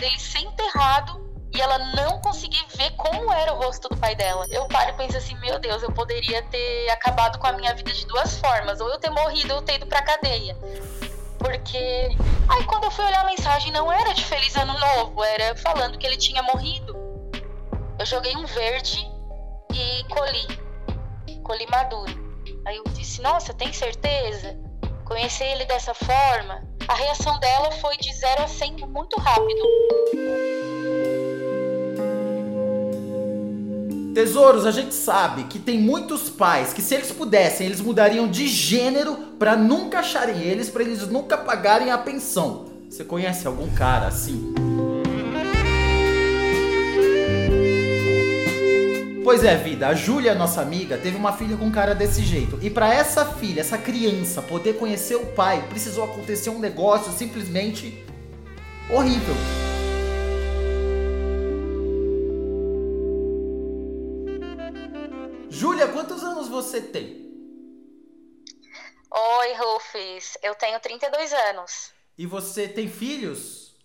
[0.00, 4.46] dele ser enterrado e ela não conseguir ver como era o rosto do pai dela.
[4.50, 7.92] Eu paro e penso assim, meu Deus, eu poderia ter acabado com a minha vida
[7.92, 10.56] de duas formas, ou eu ter morrido ou ter ido pra cadeia.
[11.38, 12.08] Porque
[12.48, 15.98] aí quando eu fui olhar a mensagem não era de feliz ano novo, era falando
[15.98, 16.96] que ele tinha morrido.
[17.98, 18.98] Eu joguei um verde
[19.72, 20.60] e colhi.
[21.42, 22.12] Colhi maduro.
[22.66, 24.58] Aí eu disse: "Nossa, tem certeza?"
[25.04, 29.60] Conhecer ele dessa forma, a reação dela foi de 0 a 100 muito rápido.
[34.12, 38.48] Tesouros, a gente sabe que tem muitos pais que se eles pudessem, eles mudariam de
[38.48, 42.66] gênero para nunca acharem eles, para eles nunca pagarem a pensão.
[42.88, 44.52] Você conhece algum cara assim?
[49.30, 52.58] Pois é, vida, a Júlia, nossa amiga, teve uma filha com cara desse jeito.
[52.60, 58.04] E para essa filha, essa criança poder conhecer o pai, precisou acontecer um negócio simplesmente
[58.92, 59.36] horrível.
[65.48, 67.30] Júlia, quantos anos você tem?
[69.12, 70.38] Oi, Rufus.
[70.42, 71.92] Eu tenho 32 anos.
[72.18, 73.76] E você tem filhos?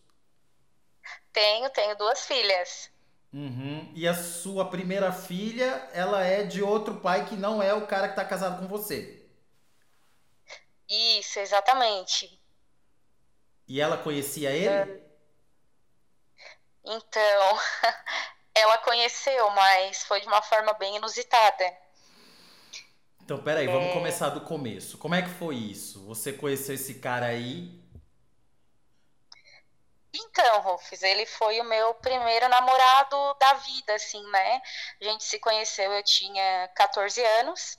[1.32, 2.95] Tenho, tenho duas filhas.
[3.36, 3.92] Uhum.
[3.94, 8.08] E a sua primeira filha, ela é de outro pai que não é o cara
[8.08, 9.28] que tá casado com você.
[10.88, 12.42] Isso, exatamente.
[13.68, 15.04] E ela conhecia ele?
[16.86, 17.60] Então,
[18.56, 21.78] ela conheceu, mas foi de uma forma bem inusitada.
[23.22, 23.94] Então, peraí, vamos é...
[23.94, 24.98] começar do começo.
[24.98, 26.06] Como é que foi isso?
[26.06, 27.84] Você conheceu esse cara aí?
[30.16, 34.62] Então, Rufus, ele foi o meu primeiro namorado da vida, assim, né?
[35.02, 37.78] A gente se conheceu, eu tinha 14 anos.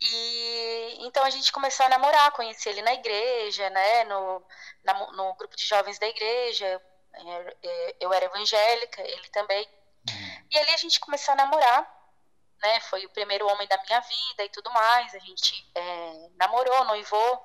[0.00, 4.04] E então a gente começou a namorar, conheci ele na igreja, né?
[4.04, 4.44] No,
[4.84, 6.80] na, no grupo de jovens da igreja.
[7.14, 9.68] É, é, eu era evangélica, ele também.
[10.08, 10.46] Uhum.
[10.50, 11.82] E ali a gente começou a namorar,
[12.62, 12.80] né?
[12.80, 15.14] Foi o primeiro homem da minha vida e tudo mais.
[15.14, 17.44] A gente é, namorou, noivou,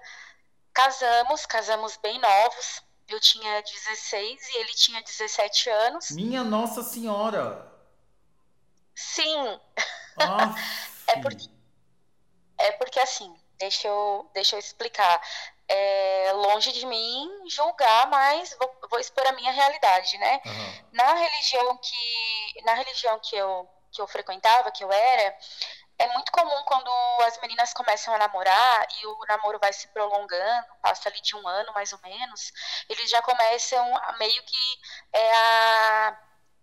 [0.74, 2.87] casamos, casamos bem novos.
[3.08, 6.12] Eu tinha 16 e ele tinha 17 anos.
[6.12, 7.72] Minha Nossa Senhora!
[8.94, 9.60] Sim!
[11.08, 11.50] é, porque,
[12.58, 15.22] é porque assim, deixa eu, deixa eu explicar
[15.68, 20.42] é, longe de mim julgar, mas vou, vou, expor a minha realidade, né?
[20.46, 20.86] Uhum.
[20.94, 25.38] Na religião que na religião que eu que eu frequentava, que eu era,
[26.00, 26.92] é muito comum quando
[27.26, 31.48] as meninas começam a namorar e o namoro vai se prolongando, passa ali de um
[31.48, 32.52] ano mais ou menos,
[32.88, 34.80] eles já começam a, meio que
[35.14, 36.18] é, a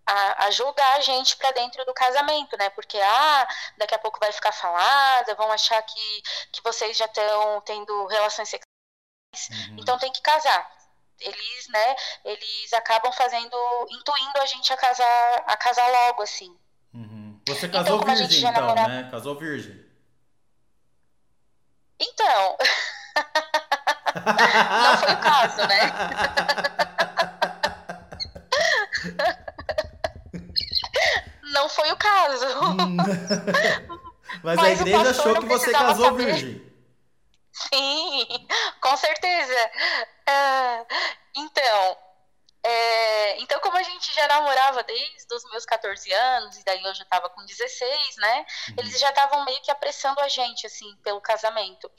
[0.07, 2.69] a, a, julgar a gente para dentro do casamento, né?
[2.69, 3.47] Porque ah,
[3.77, 8.49] daqui a pouco vai ficar falada, vão achar que, que vocês já estão tendo relações
[8.49, 8.75] sexuais
[9.69, 9.77] uhum.
[9.79, 10.73] então tem que casar.
[11.19, 11.95] Eles, né,
[12.25, 13.57] eles acabam fazendo,
[13.89, 16.55] intuindo a gente a casar, a casar logo, assim.
[16.93, 17.24] Uhum.
[17.47, 19.07] Você então, casou então, virgem, então, né?
[19.11, 19.85] Casou virgem.
[21.99, 22.57] Então.
[24.15, 25.91] Não foi o caso, né?
[31.53, 32.45] Não foi o caso.
[34.43, 36.25] Mas, Mas a igreja achou que você casou saber.
[36.25, 36.65] virgem.
[37.51, 38.25] Sim,
[38.81, 39.71] com certeza.
[40.27, 40.85] Uh,
[41.35, 41.97] então,
[42.67, 46.95] é, então, como a gente já namorava desde os meus 14 anos, e daí eu
[46.95, 48.39] já estava com 16, né?
[48.69, 48.75] Uhum.
[48.79, 51.91] Eles já estavam meio que apressando a gente, assim, pelo casamento.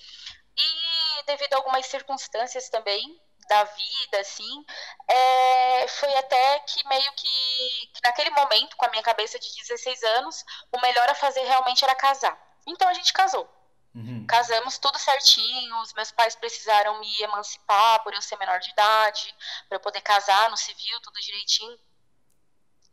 [0.58, 4.64] E devido a algumas circunstâncias também da vida, assim,
[5.08, 10.02] é, foi até que meio que, que naquele momento, com a minha cabeça de 16
[10.02, 12.36] anos, o melhor a fazer realmente era casar.
[12.66, 13.48] Então a gente casou.
[13.96, 14.26] Uhum.
[14.26, 19.34] Casamos tudo certinho, os meus pais precisaram me emancipar por eu ser menor de idade,
[19.66, 21.78] para eu poder casar no civil, tudo direitinho.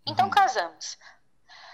[0.05, 0.31] Então uhum.
[0.31, 0.97] casamos.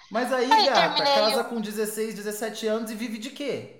[0.09, 3.75] Mas aí, aí gata, casa com 16, 17 anos e vive de quê?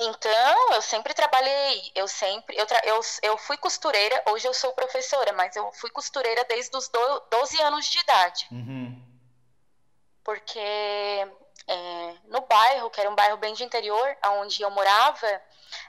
[0.00, 5.32] Então, eu sempre trabalhei, eu sempre, eu, eu, eu fui costureira, hoje eu sou professora,
[5.32, 8.48] mas eu fui costureira desde os do, 12 anos de idade.
[8.50, 9.00] Uhum.
[10.24, 10.58] Porque
[11.66, 15.42] é, no bairro, que era um bairro bem de interior, onde eu morava,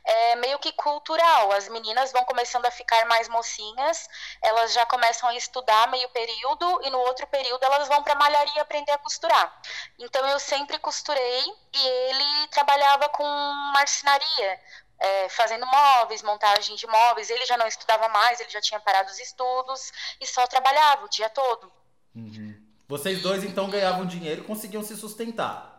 [0.04, 1.52] é meio que cultural.
[1.52, 4.08] As meninas vão começando a ficar mais mocinhas,
[4.42, 8.62] elas já começam a estudar meio período e no outro período elas vão para malharia
[8.62, 9.62] aprender a costurar.
[10.00, 11.44] Então eu sempre costurei
[11.74, 13.26] e ele trabalhava com
[13.74, 14.62] marcenaria,
[14.98, 17.30] é, fazendo móveis, montagem de móveis.
[17.30, 21.10] Ele já não estudava mais, ele já tinha parado os estudos e só trabalhava o
[21.10, 21.72] dia todo.
[22.16, 22.65] Uhum.
[22.88, 25.74] Vocês dois então ganhavam dinheiro e conseguiam se sustentar.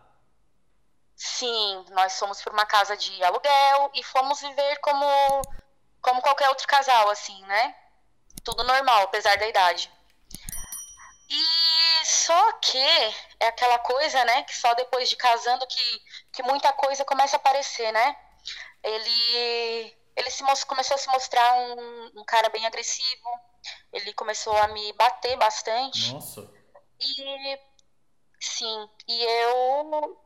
[1.14, 5.06] Sim, nós fomos para uma casa de aluguel e fomos viver como
[6.02, 7.74] como qualquer outro casal, assim, né?
[8.46, 9.90] tudo normal, apesar da idade.
[11.28, 12.78] E só que
[13.40, 17.38] é aquela coisa, né, que só depois de casando que, que muita coisa começa a
[17.38, 18.16] aparecer, né?
[18.84, 23.28] Ele ele se começou a se mostrar um, um cara bem agressivo.
[23.92, 26.14] Ele começou a me bater bastante.
[26.14, 26.48] Nossa.
[27.00, 27.58] E
[28.40, 30.16] sim, e eu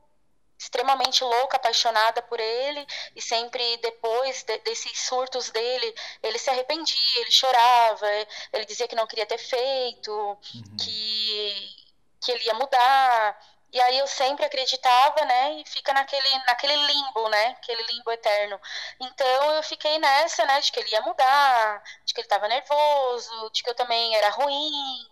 [0.61, 2.87] extremamente louca, apaixonada por ele,
[3.17, 8.07] e sempre depois de, desses surtos dele, ele se arrependia, ele chorava,
[8.53, 10.77] ele dizia que não queria ter feito, uhum.
[10.79, 11.77] que,
[12.21, 13.41] que ele ia mudar.
[13.73, 15.53] E aí eu sempre acreditava, né?
[15.61, 17.47] E fica naquele, naquele limbo, né?
[17.51, 18.61] Aquele limbo eterno.
[19.01, 20.61] Então eu fiquei nessa, né?
[20.61, 24.29] De que ele ia mudar, de que ele estava nervoso, de que eu também era
[24.31, 25.10] ruim.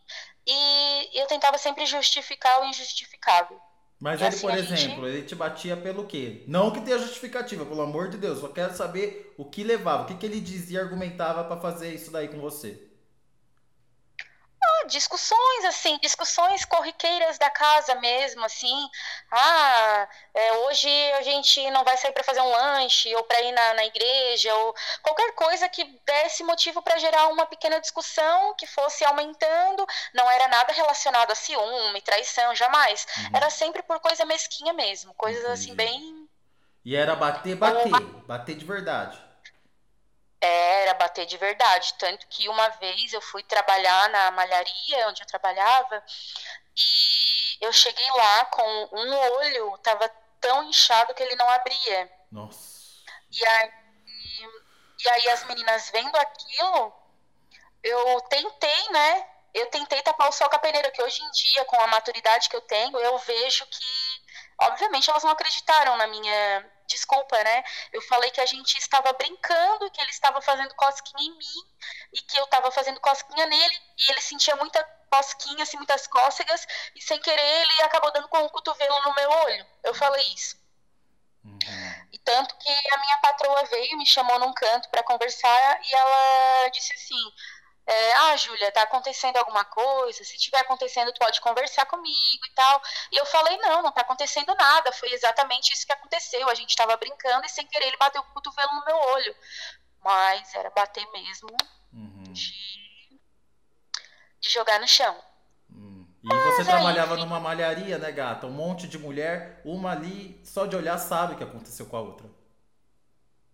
[0.49, 3.61] E eu tentava sempre justificar o injustificável.
[4.01, 5.05] Mas e ele, assim, por exemplo, gente...
[5.05, 6.45] ele te batia pelo quê?
[6.47, 8.39] Não que tenha justificativa, pelo amor de Deus.
[8.39, 12.11] Só quero saber o que levava, o que, que ele dizia, argumentava para fazer isso
[12.11, 12.88] daí com você
[14.87, 18.89] discussões, assim, discussões corriqueiras da casa mesmo, assim.
[19.31, 23.53] Ah, é, hoje a gente não vai sair para fazer um lanche, ou para ir
[23.53, 28.67] na, na igreja, ou qualquer coisa que desse motivo para gerar uma pequena discussão que
[28.67, 29.87] fosse aumentando.
[30.15, 33.07] Não era nada relacionado a ciúme, traição, jamais.
[33.17, 33.31] Uhum.
[33.35, 36.29] Era sempre por coisa mesquinha mesmo, coisas assim bem.
[36.85, 37.91] E era bater, bater,
[38.27, 39.28] bater de verdade.
[40.41, 41.95] Era bater de verdade.
[41.99, 46.03] Tanto que uma vez eu fui trabalhar na malharia onde eu trabalhava
[46.77, 50.09] e eu cheguei lá com um olho, tava
[50.41, 52.11] tão inchado que ele não abria.
[52.31, 52.79] Nossa.
[53.31, 53.73] E aí,
[55.05, 56.93] e aí as meninas vendo aquilo,
[57.83, 59.27] eu tentei, né?
[59.53, 62.49] Eu tentei tapar o sol com a peneira, que hoje em dia, com a maturidade
[62.49, 64.23] que eu tenho, eu vejo que,
[64.59, 67.63] obviamente, elas não acreditaram na minha desculpa, né?
[67.93, 71.63] Eu falei que a gente estava brincando, que ele estava fazendo cosquinha em mim
[72.13, 76.67] e que eu estava fazendo cosquinha nele e ele sentia muita cosquinha, assim, muitas cócegas
[76.95, 79.67] e sem querer ele acabou dando com o um cotovelo no meu olho.
[79.85, 80.57] Eu falei isso.
[81.45, 81.59] Uhum.
[82.13, 86.69] E tanto que a minha patroa veio, me chamou num canto para conversar e ela
[86.71, 87.33] disse assim:
[87.89, 90.23] é, ah, Júlia, tá acontecendo alguma coisa?
[90.23, 92.83] Se tiver acontecendo, tu pode conversar comigo e tal.
[93.11, 94.93] E eu falei, não, não tá acontecendo nada.
[94.93, 96.47] Foi exatamente isso que aconteceu.
[96.51, 99.35] A gente tava brincando e sem querer ele bateu o cotovelo no meu olho.
[100.05, 101.49] Mas era bater mesmo
[101.95, 102.25] uhum.
[102.25, 102.53] de,
[104.39, 105.17] de jogar no chão.
[105.73, 106.07] Hum.
[106.23, 108.47] E você trabalhava aí, numa malharia, né, gata?
[108.47, 112.03] Um monte de mulher, uma ali, só de olhar sabe o que aconteceu com a
[112.03, 112.29] outra.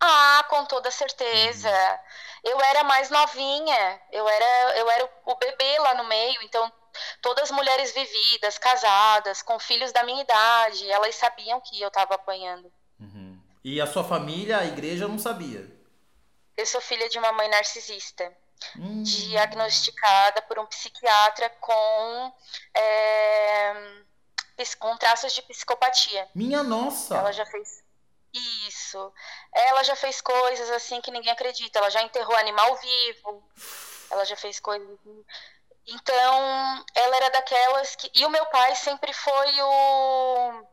[0.01, 1.71] Ah, com toda certeza.
[1.71, 1.99] Uhum.
[2.45, 6.71] Eu era mais novinha, eu era, eu era o bebê lá no meio, então
[7.23, 12.71] todas mulheres vividas, casadas, com filhos da minha idade, elas sabiam que eu estava apanhando.
[13.01, 13.41] Uhum.
[13.65, 15.67] E a sua família, a igreja, não sabia?
[16.57, 18.31] Eu sou filha de uma mãe narcisista,
[18.79, 19.03] hum.
[19.03, 22.33] diagnosticada por um psiquiatra com,
[22.75, 24.03] é,
[24.79, 26.29] com traços de psicopatia.
[26.35, 27.17] Minha nossa!
[27.17, 27.84] Ela já fez
[28.35, 29.13] isso.
[29.53, 31.79] Ela já fez coisas assim que ninguém acredita.
[31.79, 33.49] Ela já enterrou animal vivo.
[34.11, 34.89] Ela já fez coisas.
[34.89, 35.25] Assim.
[35.87, 38.11] Então, ela era daquelas que.
[38.15, 40.67] E o meu pai sempre foi o.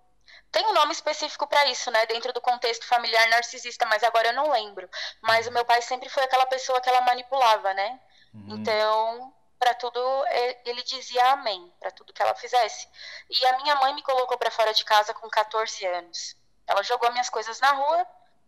[0.52, 2.06] Tem um nome específico para isso, né?
[2.08, 4.90] Dentro do contexto familiar narcisista, mas agora eu não lembro.
[5.22, 8.00] Mas o meu pai sempre foi aquela pessoa que ela manipulava, né?
[8.34, 8.56] Uhum.
[8.56, 10.00] Então, para tudo
[10.66, 12.88] ele dizia amém, para tudo que ela fizesse.
[13.30, 16.36] E a minha mãe me colocou para fora de casa com 14 anos.
[16.72, 18.08] Ela jogou minhas coisas na rua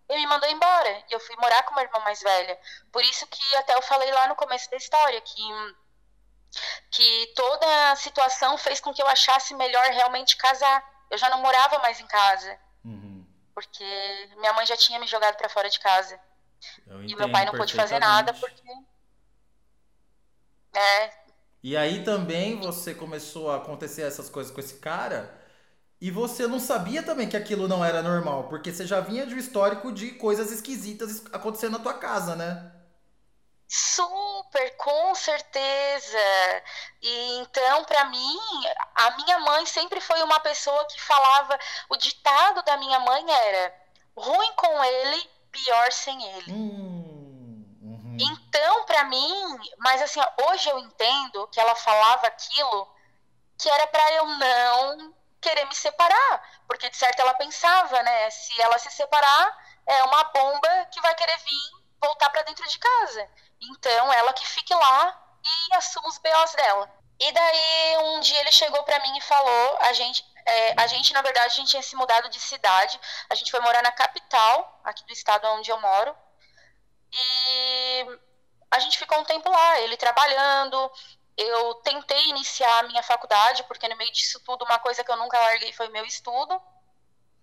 [0.09, 1.03] e me mandou embora.
[1.09, 2.57] E eu fui morar com uma irmã mais velha.
[2.91, 5.43] Por isso que até eu falei lá no começo da história que
[6.91, 10.83] que toda a situação fez com que eu achasse melhor realmente casar.
[11.09, 12.57] Eu já não morava mais em casa.
[12.85, 13.25] Uhum.
[13.53, 13.83] Porque
[14.37, 16.19] minha mãe já tinha me jogado para fora de casa.
[17.05, 18.63] e meu pai não pôde fazer nada porque.
[20.75, 21.11] É.
[21.61, 25.42] E aí também você começou a acontecer essas coisas com esse cara.
[26.03, 29.33] E você não sabia também que aquilo não era normal, porque você já vinha de
[29.33, 32.73] um histórico de coisas esquisitas acontecendo na tua casa, né?
[33.69, 36.17] Super, com certeza.
[37.01, 38.37] E então, para mim,
[38.95, 41.57] a minha mãe sempre foi uma pessoa que falava.
[41.87, 43.73] O ditado da minha mãe era:
[44.13, 46.51] ruim com ele, pior sem ele.
[46.51, 48.17] Hum, uhum.
[48.19, 50.19] Então, para mim, mas assim,
[50.49, 52.93] hoje eu entendo que ela falava aquilo
[53.57, 55.12] que era para eu não
[55.43, 60.23] querer me separar, porque de certo ela pensava, né, se ela se separar, é uma
[60.25, 63.29] bomba que vai querer vir voltar para dentro de casa.
[63.61, 66.91] Então, ela que fique lá e assuma os BOs dela.
[67.19, 71.13] E daí, um dia ele chegou para mim e falou, a gente, é, a gente,
[71.13, 74.81] na verdade, a gente tinha se mudado de cidade, a gente foi morar na capital,
[74.83, 76.15] aqui do estado onde eu moro,
[77.13, 78.19] e
[78.71, 80.91] a gente ficou um tempo lá, ele trabalhando.
[81.35, 85.17] Eu tentei iniciar a minha faculdade, porque no meio disso tudo, uma coisa que eu
[85.17, 86.61] nunca larguei foi meu estudo.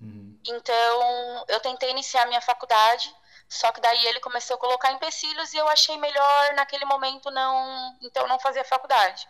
[0.01, 0.41] Uhum.
[0.47, 3.15] Então, eu tentei iniciar a minha faculdade,
[3.49, 7.99] só que daí ele começou a colocar empecilhos e eu achei melhor naquele momento não,
[8.01, 9.29] então não fazer a faculdade.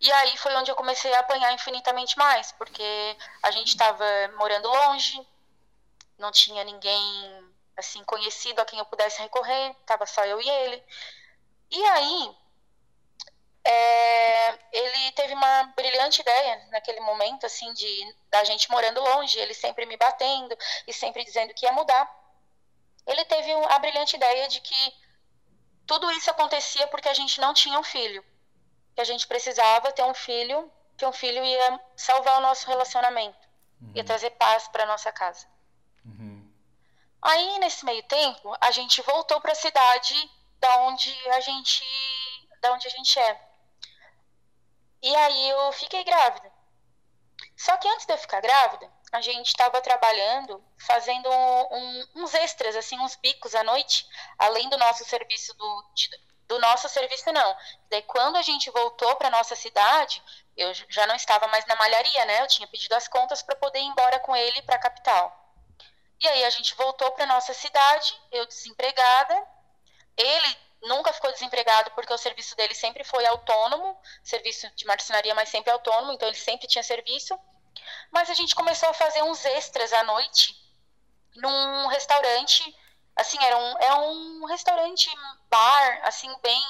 [0.00, 4.04] E aí foi onde eu comecei a apanhar infinitamente mais, porque a gente estava
[4.38, 5.26] morando longe,
[6.18, 10.82] não tinha ninguém assim conhecido a quem eu pudesse recorrer, tava só eu e ele.
[11.70, 12.36] E aí
[13.68, 19.54] é, ele teve uma brilhante ideia naquele momento assim de da gente morando longe, ele
[19.54, 20.56] sempre me batendo
[20.86, 22.08] e sempre dizendo que ia mudar.
[23.06, 24.94] Ele teve a brilhante ideia de que
[25.86, 28.24] tudo isso acontecia porque a gente não tinha um filho
[28.94, 33.48] que a gente precisava ter um filho, que um filho ia salvar o nosso relacionamento,
[33.82, 33.92] uhum.
[33.94, 35.46] ia trazer paz para nossa casa.
[36.04, 36.50] Uhum.
[37.20, 40.14] Aí nesse meio tempo a gente voltou para a cidade
[40.60, 41.84] da onde a gente,
[42.60, 43.45] da onde a gente é.
[45.02, 46.52] E aí eu fiquei grávida.
[47.56, 52.76] Só que antes de eu ficar grávida, a gente estava trabalhando, fazendo um, uns extras,
[52.76, 54.06] assim, uns bicos à noite,
[54.38, 56.10] além do nosso serviço do, de,
[56.48, 57.56] do nosso serviço não.
[57.90, 60.22] Daí quando a gente voltou para nossa cidade,
[60.56, 62.42] eu já não estava mais na malharia, né?
[62.42, 65.46] Eu tinha pedido as contas para poder ir embora com ele para a capital.
[66.20, 69.46] E aí a gente voltou para nossa cidade, eu desempregada.
[70.16, 75.48] Ele nunca ficou desempregado porque o serviço dele sempre foi autônomo, serviço de marcenaria, mas
[75.48, 77.38] sempre autônomo, então ele sempre tinha serviço.
[78.10, 80.54] Mas a gente começou a fazer uns extras à noite
[81.34, 82.74] num restaurante
[83.16, 85.10] assim, era um, é um restaurante
[85.48, 86.62] bar, assim, bem,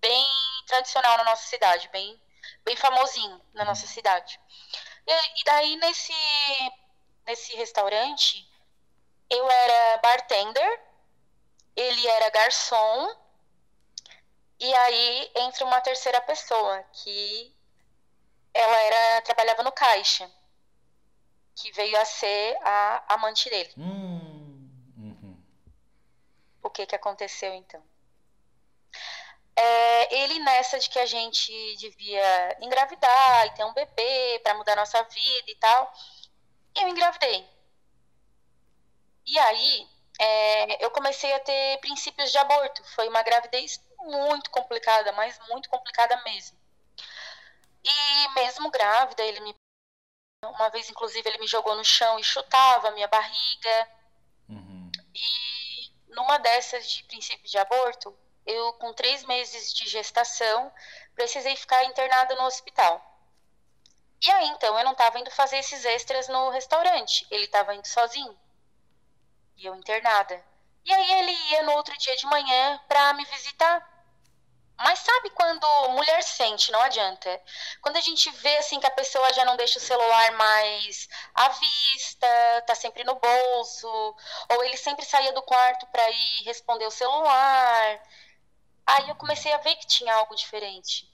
[0.00, 0.26] bem
[0.66, 2.20] tradicional na nossa cidade, bem,
[2.64, 4.40] bem famosinho na nossa cidade.
[5.06, 6.14] E, e daí, nesse,
[7.26, 8.48] nesse restaurante,
[9.28, 10.80] eu era bartender,
[11.76, 13.14] ele era garçom,
[14.60, 17.54] e aí entra uma terceira pessoa, que
[18.54, 20.30] ela era trabalhava no caixa,
[21.54, 23.72] que veio a ser a amante dele.
[23.76, 24.20] Hum
[26.62, 27.82] o que, que aconteceu então.
[29.56, 34.76] É, ele nessa de que a gente devia engravidar e ter um bebê para mudar
[34.76, 35.92] nossa vida e tal,
[36.80, 37.46] eu engravidei.
[39.26, 39.88] E aí
[40.18, 42.82] é, eu comecei a ter princípios de aborto.
[42.94, 46.58] Foi uma gravidez muito complicada, mas muito complicada mesmo.
[47.82, 49.54] E mesmo grávida, ele me
[50.44, 53.88] uma vez inclusive ele me jogou no chão e chutava a minha barriga.
[54.48, 54.90] Uhum.
[55.14, 58.16] E numa dessas de princípio de aborto,
[58.46, 60.72] eu, com três meses de gestação,
[61.14, 63.06] precisei ficar internada no hospital.
[64.22, 67.86] E aí, então, eu não estava indo fazer esses extras no restaurante, ele estava indo
[67.86, 68.38] sozinho.
[69.56, 70.44] E eu internada.
[70.84, 73.89] E aí ele ia no outro dia de manhã para me visitar.
[74.82, 77.42] Mas sabe quando mulher sente, não adianta.
[77.82, 81.48] Quando a gente vê assim que a pessoa já não deixa o celular mais à
[81.50, 82.26] vista,
[82.66, 84.16] tá sempre no bolso,
[84.48, 88.02] ou ele sempre saía do quarto para ir responder o celular.
[88.86, 91.06] Aí eu comecei a ver que tinha algo diferente.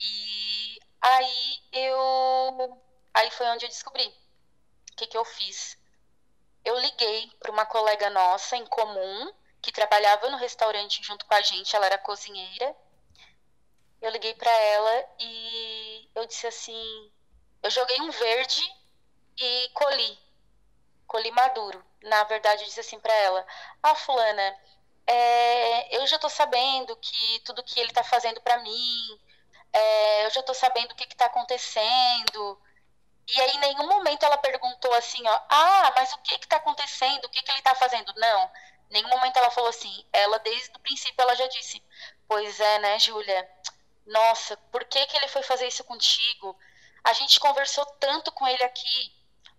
[0.00, 4.06] E aí eu aí foi onde eu descobri.
[4.06, 5.76] O que que eu fiz?
[6.64, 9.30] Eu liguei para uma colega nossa em comum
[9.64, 12.76] que trabalhava no restaurante junto com a gente, ela era cozinheira.
[14.00, 17.10] Eu liguei para ela e eu disse assim:
[17.62, 18.62] eu joguei um verde
[19.38, 20.18] e colhi,
[21.06, 21.82] colhi maduro.
[22.02, 23.46] Na verdade, eu disse assim para ela:
[23.82, 24.56] Ah, Fulana,
[25.06, 29.20] é, eu já tô sabendo que tudo que ele tá fazendo para mim,
[29.72, 32.60] é, eu já tô sabendo o que que tá acontecendo.
[33.26, 36.56] E aí, em nenhum momento ela perguntou assim, ó, ah, mas o que que tá
[36.56, 37.24] acontecendo?
[37.24, 38.12] O que que ele tá fazendo?
[38.16, 38.50] Não
[38.90, 40.04] nenhum momento ela falou assim.
[40.12, 41.82] Ela, desde o princípio, ela já disse:
[42.28, 43.48] Pois é, né, Júlia?
[44.06, 46.56] Nossa, por que, que ele foi fazer isso contigo?
[47.02, 49.14] A gente conversou tanto com ele aqui.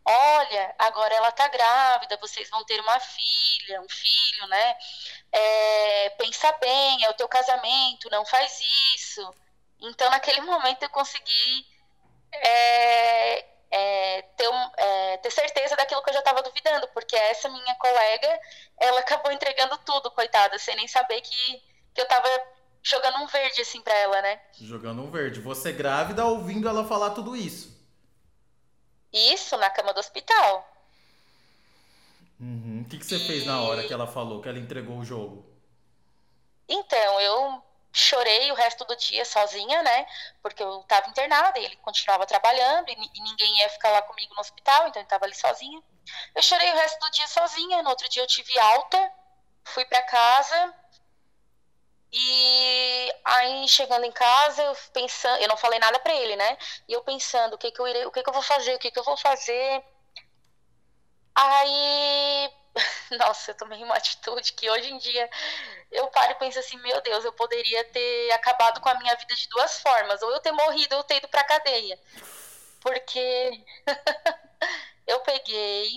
[0.08, 4.78] Olha, agora ela tá grávida, vocês vão ter uma filha, um filho, né?
[5.32, 8.60] É, pensa bem, é o teu casamento, não faz
[8.96, 9.34] isso.
[9.82, 11.68] Então, naquele momento, eu consegui
[12.32, 13.46] é,
[13.78, 17.76] é, ter, um, é, ter certeza daquilo que eu já estava duvidando, porque essa minha
[17.76, 18.40] colega,
[18.80, 21.64] ela acabou entregando tudo, coitada, sem nem saber que,
[21.94, 22.30] que eu estava
[22.82, 24.40] jogando um verde assim para ela, né?
[24.62, 25.42] Jogando um verde.
[25.42, 27.76] Você grávida ouvindo ela falar tudo isso.
[29.12, 30.72] Isso, na cama do hospital.
[32.40, 32.84] Uhum.
[32.86, 33.28] O que, que você e...
[33.28, 35.46] fez na hora que ela falou, que ela entregou o jogo?
[36.70, 37.62] Então, eu
[37.96, 40.06] chorei o resto do dia sozinha, né?
[40.42, 44.34] Porque eu estava internada e ele continuava trabalhando e, e, ninguém ia ficar lá comigo
[44.36, 45.82] no hospital, então eu estava ali sozinha.
[46.36, 47.82] Eu chorei o resto do dia sozinha.
[47.84, 49.12] No outro dia eu tive alta,
[49.64, 50.76] fui para casa
[52.12, 56.58] E aí, chegando em casa, eu pensando, eu não falei nada para ele, né?
[56.88, 58.80] E eu pensando, o que que eu irei, o que que eu vou fazer, o
[58.80, 59.84] que que eu vou fazer.
[61.34, 62.50] Aí,
[63.20, 65.30] nossa, eu tomei uma atitude que hoje em dia
[65.92, 69.36] eu paro e penso assim, meu Deus, eu poderia ter acabado com a minha vida
[69.36, 72.00] de duas formas, ou eu ter morrido ou eu ter ido pra cadeia.
[72.82, 73.66] Porque
[75.08, 75.92] eu peguei,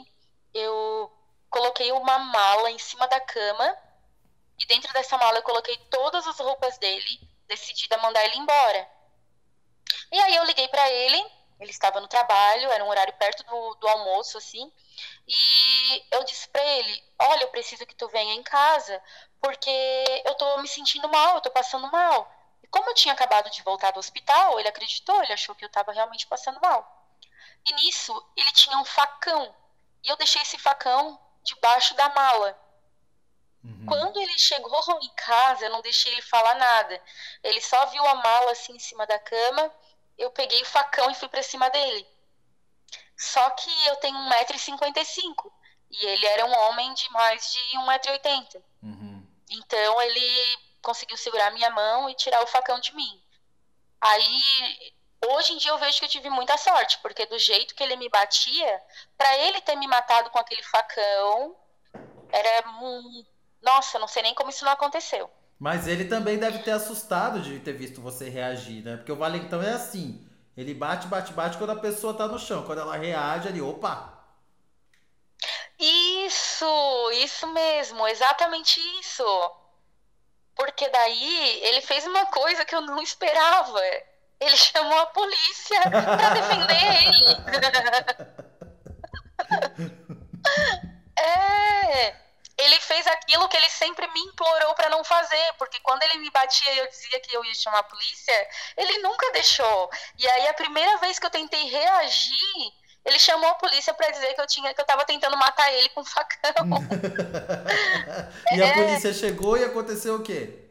[0.55, 1.13] eu
[1.51, 3.77] coloquei uma mala em cima da cama
[4.59, 8.89] e dentro dessa mala eu coloquei todas as roupas dele, decidida mandar ele embora.
[10.13, 13.75] E aí eu liguei para ele, ele estava no trabalho, era um horário perto do,
[13.77, 14.73] do almoço, assim,
[15.27, 19.03] e eu disse para ele: Olha, eu preciso que tu venha em casa,
[19.41, 22.31] porque eu tô me sentindo mal, eu tô passando mal.
[22.63, 25.69] E como eu tinha acabado de voltar do hospital, ele acreditou, ele achou que eu
[25.69, 26.99] estava realmente passando mal.
[27.67, 29.55] E nisso, ele tinha um facão.
[30.03, 32.59] E eu deixei esse facão debaixo da mala.
[33.65, 33.87] Uhum.
[33.87, 37.03] Quando ele chegou em casa, eu não deixei ele falar nada.
[37.43, 39.73] Ele só viu a mala assim em cima da cama.
[40.19, 42.07] Eu peguei o facão e fui para cima dele.
[43.17, 45.53] Só que eu tenho 1,55m.
[45.91, 48.63] E ele era um homem de mais de 1,80m.
[48.83, 49.27] Uhum.
[49.51, 53.23] Então ele conseguiu segurar minha mão e tirar o facão de mim.
[54.01, 54.95] Aí,
[55.27, 57.97] hoje em dia eu vejo que eu tive muita sorte, porque do jeito que ele
[57.97, 58.83] me batia,
[59.17, 61.57] para ele ter me matado com aquele facão,
[62.31, 63.25] era um
[63.61, 65.31] nossa, não sei nem como isso não aconteceu.
[65.59, 68.97] Mas ele também deve ter assustado de ter visto você reagir, né?
[68.97, 70.25] Porque o valentão é assim.
[70.57, 72.65] Ele bate, bate, bate quando a pessoa tá no chão.
[72.65, 74.15] Quando ela reage, ali, opa!
[75.79, 79.25] Isso, isso mesmo, exatamente isso.
[80.55, 83.81] Porque daí ele fez uma coisa que eu não esperava.
[84.41, 87.37] Ele chamou a polícia pra defender ele.
[91.19, 96.21] é ele fez aquilo que ele sempre me implorou para não fazer, porque quando ele
[96.21, 99.91] me batia e eu dizia que eu ia chamar a polícia, ele nunca deixou.
[100.19, 102.73] E aí a primeira vez que eu tentei reagir,
[103.05, 105.91] ele chamou a polícia para dizer que eu tinha que eu tava tentando matar ele
[105.91, 106.67] com um facão.
[108.57, 108.71] e é...
[108.71, 110.68] a polícia chegou e aconteceu o quê?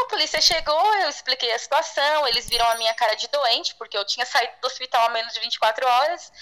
[0.00, 3.96] A polícia chegou, eu expliquei a situação, eles viram a minha cara de doente, porque
[3.96, 6.32] eu tinha saído do hospital há menos de 24 horas,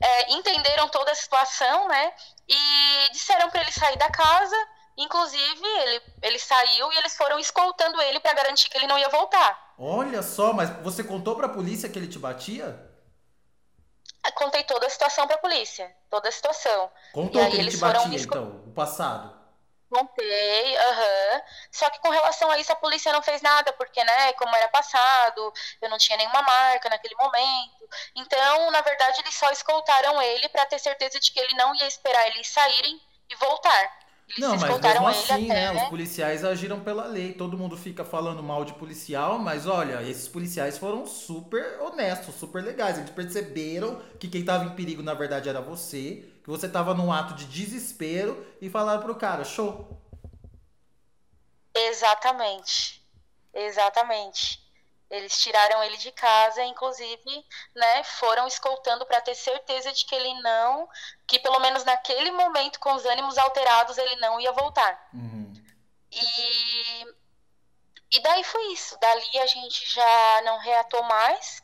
[0.00, 2.12] é, entenderam toda a situação, né?
[2.48, 4.56] E disseram para ele sair da casa.
[4.96, 9.08] Inclusive, ele, ele saiu e eles foram escoltando ele para garantir que ele não ia
[9.08, 9.74] voltar.
[9.78, 12.90] Olha só, mas você contou para a polícia que ele te batia?
[14.34, 16.90] Contei toda a situação para a polícia, toda a situação.
[17.12, 19.43] Contou que ele te batia, então, o passado.
[19.90, 21.34] Contei, aham.
[21.34, 21.40] Uhum.
[21.70, 24.68] Só que com relação a isso a polícia não fez nada, porque, né, como era
[24.68, 27.88] passado, eu não tinha nenhuma marca naquele momento.
[28.16, 31.86] Então, na verdade, eles só escoltaram ele para ter certeza de que ele não ia
[31.86, 34.04] esperar eles saírem e voltar.
[34.26, 35.84] Eles não, mas mesmo assim, até, né, né?
[35.84, 37.34] Os policiais agiram pela lei.
[37.34, 42.64] Todo mundo fica falando mal de policial, mas olha, esses policiais foram super honestos, super
[42.64, 42.98] legais.
[42.98, 47.10] Eles perceberam que quem estava em perigo, na verdade, era você, que você estava num
[47.10, 49.98] ato de desespero e falaram pro cara, show.
[51.74, 53.02] Exatamente.
[53.54, 54.62] Exatamente.
[55.08, 60.34] Eles tiraram ele de casa, inclusive, né, foram escoltando para ter certeza de que ele
[60.42, 60.86] não,
[61.26, 65.08] que pelo menos naquele momento, com os ânimos alterados, ele não ia voltar.
[65.14, 65.52] Uhum.
[66.10, 67.06] E,
[68.12, 68.98] e daí foi isso.
[68.98, 71.62] Dali a gente já não reatou mais.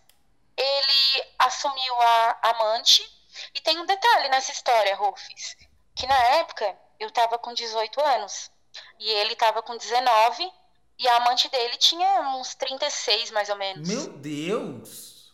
[0.57, 3.20] Ele assumiu a amante.
[3.55, 5.57] E tem um detalhe nessa história, Rufus,
[5.95, 8.51] que na época eu estava com 18 anos
[8.99, 10.53] e ele estava com 19
[10.99, 13.89] e a amante dele tinha uns 36, mais ou menos.
[13.89, 15.33] Meu Deus!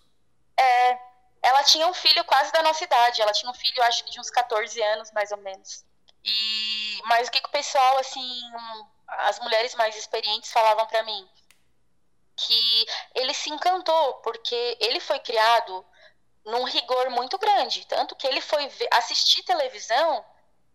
[0.56, 0.98] É.
[1.42, 3.20] Ela tinha um filho quase da nossa idade.
[3.20, 5.84] Ela tinha um filho, acho que de uns 14 anos, mais ou menos.
[6.24, 8.40] E mas o que, que o pessoal, assim,
[9.08, 11.28] as mulheres mais experientes falavam para mim?
[12.36, 15.84] Que ele se encantou, porque ele foi criado
[16.46, 17.86] num rigor muito grande.
[17.86, 20.24] Tanto que ele foi assistir televisão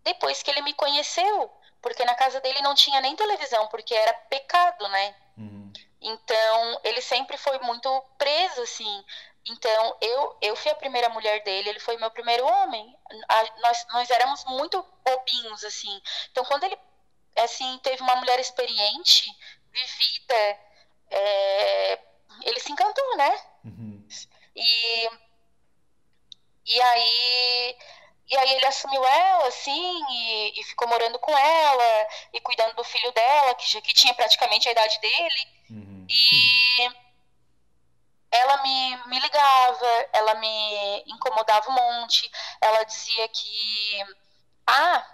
[0.03, 4.13] depois que ele me conheceu porque na casa dele não tinha nem televisão, porque era
[4.13, 5.15] pecado, né?
[5.38, 5.73] Uhum.
[5.99, 9.03] Então, ele sempre foi muito preso, assim.
[9.47, 12.95] Então, eu, eu fui a primeira mulher dele, ele foi meu primeiro homem.
[13.27, 16.01] A, nós, nós éramos muito bobinhos, assim.
[16.31, 16.77] Então, quando ele,
[17.38, 19.36] assim, teve uma mulher experiente,
[19.71, 20.60] vivida,
[21.10, 21.99] é,
[22.43, 23.43] ele se encantou, né?
[23.65, 24.07] Uhum.
[24.55, 25.10] E,
[26.65, 27.78] e aí
[28.28, 32.84] e aí ele assumiu ela, assim, e, e, ficou morando com ela, e cuidando do
[32.84, 35.47] filho dela, que, já, que tinha praticamente a idade dele.
[35.69, 36.08] Uhum.
[36.10, 36.89] E
[38.32, 44.06] ela me, me ligava, ela me incomodava um monte, ela dizia que,
[44.65, 45.06] ah,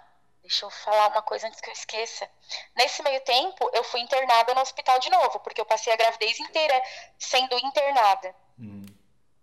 [0.48, 2.26] Deixa eu falar uma coisa antes que eu esqueça.
[2.74, 6.40] Nesse meio tempo, eu fui internada no hospital de novo, porque eu passei a gravidez
[6.40, 6.82] inteira
[7.18, 8.34] sendo internada.
[8.58, 8.86] Hum.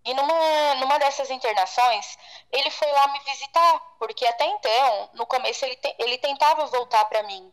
[0.05, 2.17] E numa, numa dessas internações,
[2.51, 7.05] ele foi lá me visitar, porque até então, no começo, ele, te, ele tentava voltar
[7.05, 7.51] para mim,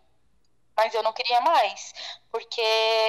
[0.76, 1.94] mas eu não queria mais,
[2.30, 2.60] porque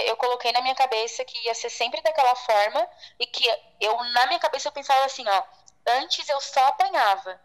[0.06, 3.46] eu coloquei na minha cabeça que ia ser sempre daquela forma e que
[3.82, 5.44] eu, na minha cabeça, eu pensava assim, ó,
[5.86, 7.40] antes eu só apanhava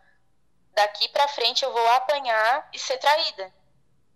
[0.78, 3.52] daqui para frente eu vou apanhar e ser traída.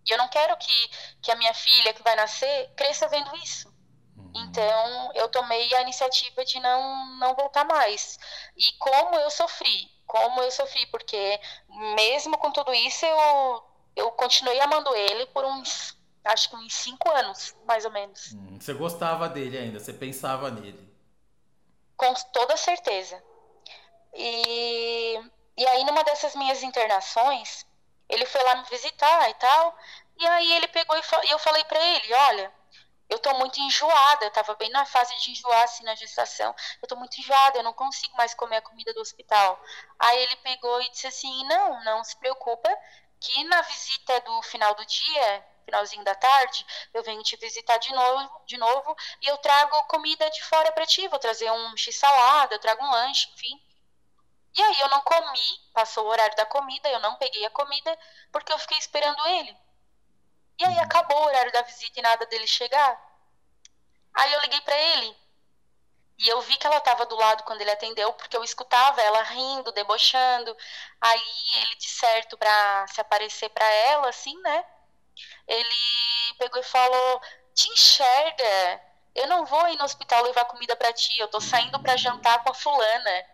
[0.07, 0.89] E eu não quero que,
[1.21, 3.72] que a minha filha que vai nascer cresça vendo isso.
[4.35, 8.19] Então eu tomei a iniciativa de não, não voltar mais.
[8.57, 11.41] E como eu sofri, como eu sofri, porque
[11.97, 13.65] mesmo com tudo isso eu,
[13.97, 18.33] eu continuei amando ele por uns, acho que uns cinco anos, mais ou menos.
[18.33, 20.91] Hum, você gostava dele ainda, você pensava nele?
[21.97, 23.23] Com toda certeza.
[24.15, 25.21] E
[25.57, 27.67] e aí, numa dessas minhas internações,
[28.09, 29.77] ele foi lá me visitar e tal.
[30.19, 32.53] E aí ele pegou e eu falei para ele, olha,
[33.09, 36.55] eu tô muito enjoada, eu tava bem na fase de enjoar assim na gestação.
[36.81, 39.61] Eu tô muito enjoada, eu não consigo mais comer a comida do hospital.
[39.99, 42.69] Aí ele pegou e disse assim: "Não, não se preocupa,
[43.21, 47.93] que na visita do final do dia, finalzinho da tarde, eu venho te visitar de
[47.93, 51.97] novo, de novo e eu trago comida de fora para ti, vou trazer um x
[51.97, 53.61] salada, eu trago um lanche, enfim.
[54.57, 57.99] E aí eu não comi, passou o horário da comida, eu não peguei a comida
[58.31, 59.57] porque eu fiquei esperando ele.
[60.59, 63.01] E aí acabou o horário da visita e nada dele chegar.
[64.15, 65.17] Aí eu liguei para ele.
[66.19, 69.23] E eu vi que ela estava do lado quando ele atendeu, porque eu escutava ela
[69.23, 70.57] rindo, debochando.
[71.01, 71.23] Aí
[71.57, 74.65] ele, de certo, para se aparecer para ela, assim, né?
[75.49, 77.21] Ele pegou e falou:
[77.55, 78.83] Te enxerga.
[79.15, 81.19] Eu não vou ir no hospital levar comida para ti.
[81.19, 83.33] Eu tô saindo para jantar com a fulana.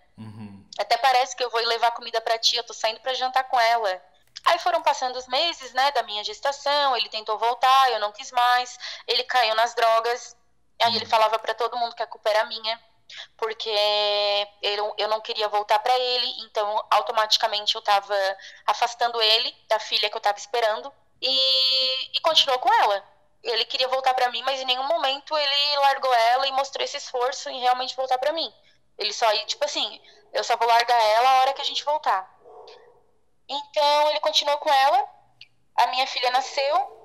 [0.78, 3.58] Até parece que eu vou levar comida para ti, eu tô saindo para jantar com
[3.58, 4.00] ela.
[4.46, 8.30] Aí foram passando os meses, né, da minha gestação, ele tentou voltar, eu não quis
[8.30, 10.36] mais, ele caiu nas drogas.
[10.80, 12.80] Aí ele falava para todo mundo que a culpa era minha,
[13.36, 13.74] porque
[14.62, 18.14] eu, eu não queria voltar para ele, então automaticamente eu tava
[18.66, 23.02] afastando ele da filha que eu tava esperando e, e continuou com ela.
[23.42, 26.96] Ele queria voltar para mim, mas em nenhum momento ele largou ela e mostrou esse
[26.96, 28.52] esforço em realmente voltar para mim.
[28.96, 30.00] Ele só ia, tipo assim,
[30.32, 32.37] eu só vou largar ela a hora que a gente voltar.
[33.48, 35.08] Então ele continuou com ela.
[35.76, 36.98] A minha filha nasceu.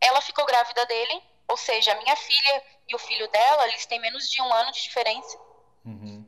[0.00, 1.22] Ela ficou grávida dele.
[1.48, 4.70] Ou seja, a minha filha e o filho dela, eles têm menos de um ano
[4.72, 5.38] de diferença.
[5.84, 6.24] Uhum.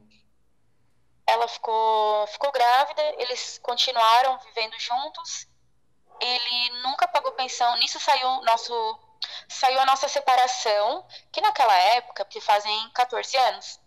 [1.27, 3.03] Ela ficou, ficou grávida.
[3.19, 5.47] Eles continuaram vivendo juntos.
[6.21, 7.77] Ele nunca pagou pensão.
[7.77, 9.01] Nisso saiu nosso
[9.49, 13.81] saiu a nossa separação, que naquela época, porque fazem 14 anos,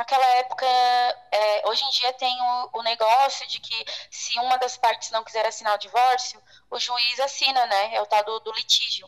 [0.00, 4.74] Naquela época, é, hoje em dia tem o, o, negócio de que se uma das
[4.74, 7.96] partes não quiser assinar o divórcio, o juiz assina, né?
[7.96, 9.06] É o tal do, do litígio.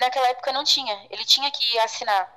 [0.00, 2.28] Naquela época não tinha, ele tinha que assinar.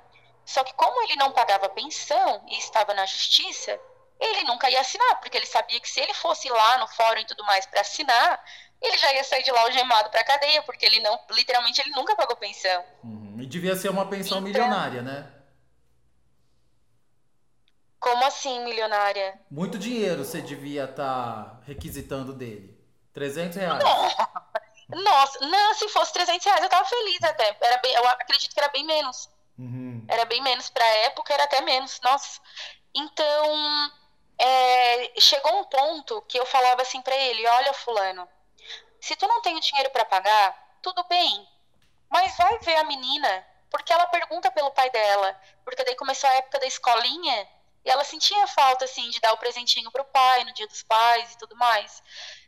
[0.44, 3.76] Só que como ele não pagava pensão e estava na justiça,
[4.20, 7.26] ele nunca ia assinar, porque ele sabia que se ele fosse lá no fórum e
[7.26, 8.40] tudo mais para assinar,
[8.80, 12.14] ele já ia sair de lá algemado para cadeia, porque ele não, literalmente, ele nunca
[12.14, 12.84] pagou pensão.
[13.02, 13.38] Uhum.
[13.40, 15.35] E devia ser uma pensão então, milionária, né?
[18.06, 19.36] Como assim, milionária?
[19.50, 22.80] Muito dinheiro você devia estar tá requisitando dele.
[23.12, 23.82] 300 reais.
[24.88, 27.56] Nossa, não, se fosse 300 reais eu tava feliz até.
[27.60, 29.28] Era bem, eu acredito que era bem menos.
[29.58, 30.06] Uhum.
[30.06, 30.70] Era bem menos.
[30.70, 32.00] Pra época era até menos.
[32.00, 32.40] Nossa.
[32.94, 33.90] Então,
[34.38, 38.28] é, chegou um ponto que eu falava assim para ele: Olha, Fulano,
[39.00, 41.44] se tu não tem o dinheiro para pagar, tudo bem.
[42.08, 45.40] Mas vai ver a menina, porque ela pergunta pelo pai dela.
[45.64, 47.55] Porque daí começou a época da escolinha
[47.86, 51.32] e ela sentia falta, assim, de dar o presentinho pro pai no dia dos pais
[51.32, 52.02] e tudo mais.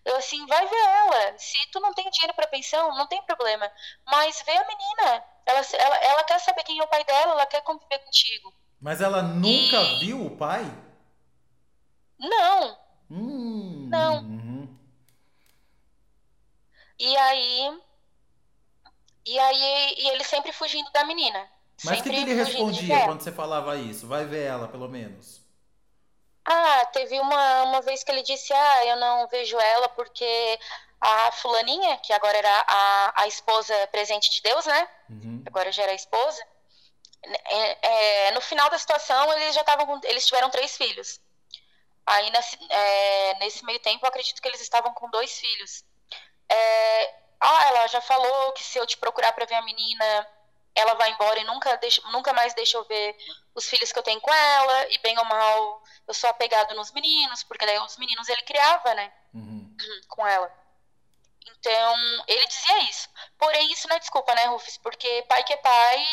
[0.05, 1.39] Eu, assim, vai ver ela.
[1.39, 3.71] Se tu não tem dinheiro para pensão, não tem problema.
[4.05, 5.25] Mas vê a menina.
[5.47, 8.53] Ela, ela, ela quer saber quem é o pai dela, ela quer conviver contigo.
[8.81, 10.01] Mas ela nunca e...
[10.01, 10.65] viu o pai?
[12.19, 12.77] Não.
[13.09, 14.17] Hum, não.
[14.17, 14.79] Uhum.
[16.99, 17.81] E aí.
[19.25, 21.49] E aí, e ele sempre fugindo da menina.
[21.85, 24.07] Mas o que, que ele respondia quando você falava isso?
[24.07, 25.41] Vai ver ela, pelo menos.
[26.45, 30.59] Ah, teve uma, uma vez que ele disse: Ah, eu não vejo ela porque
[31.01, 34.89] a fulaninha, que agora era a, a esposa presente de Deus, né?
[35.11, 35.43] Uhum.
[35.47, 36.43] Agora já era a esposa.
[37.23, 41.21] É, é, no final da situação, eles já estavam eles tiveram três filhos.
[42.07, 45.85] Aí nesse, é, nesse meio tempo, eu acredito que eles estavam com dois filhos.
[46.49, 50.27] É, ah, ela já falou que se eu te procurar para ver a menina,
[50.75, 53.17] ela vai embora e nunca, deixa, nunca mais deixa eu ver
[53.55, 56.93] os filhos que eu tenho com ela, e bem ou mal, eu sou apegado nos
[56.93, 59.77] meninos, porque daí os meninos ele criava, né, uhum.
[60.09, 60.53] com ela.
[61.59, 63.09] Então, ele dizia isso.
[63.37, 64.77] Porém, isso não é desculpa, né, Rufus?
[64.77, 66.07] Porque pai que é pai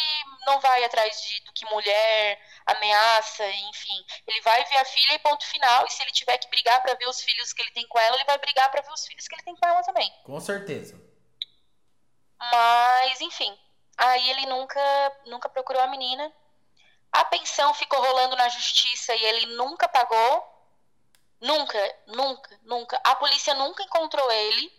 [0.45, 4.05] não vai atrás de, do que mulher ameaça, enfim.
[4.25, 5.85] Ele vai ver a filha e ponto final.
[5.85, 8.15] E se ele tiver que brigar para ver os filhos que ele tem com ela,
[8.15, 10.11] ele vai brigar para ver os filhos que ele tem com ela também.
[10.23, 10.99] Com certeza.
[12.39, 13.57] Mas, enfim.
[13.97, 14.81] Aí ele nunca,
[15.25, 16.31] nunca procurou a menina.
[17.11, 20.55] A pensão ficou rolando na justiça e ele nunca pagou.
[21.39, 23.01] Nunca, nunca, nunca.
[23.03, 24.71] A polícia nunca encontrou ele.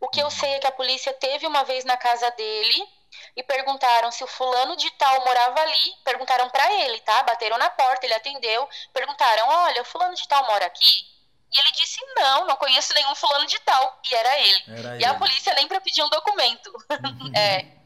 [0.00, 2.88] O que eu sei é que a polícia teve uma vez na casa dele
[3.36, 5.94] e perguntaram se o fulano de tal morava ali.
[6.04, 7.22] Perguntaram para ele, tá?
[7.22, 8.68] Bateram na porta, ele atendeu.
[8.92, 11.06] Perguntaram: "Olha, o fulano de tal mora aqui?"
[11.52, 14.64] E ele disse: "Não, não conheço nenhum fulano de tal." E era ele.
[14.68, 15.04] Era e ele.
[15.04, 16.72] a polícia nem para pedir um documento.
[17.36, 17.77] é.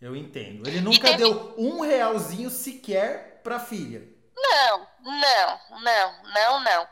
[0.00, 0.66] Eu entendo.
[0.66, 1.18] Ele nunca teve...
[1.18, 4.02] deu um realzinho sequer pra filha.
[4.34, 6.88] Não, não, não, não, não.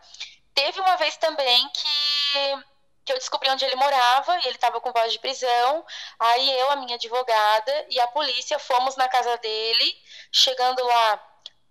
[0.54, 2.68] Teve uma vez também que
[3.08, 5.84] que eu descobri onde ele morava e ele estava com voz de prisão.
[6.18, 9.96] Aí eu, a minha advogada e a polícia fomos na casa dele.
[10.30, 11.18] Chegando lá,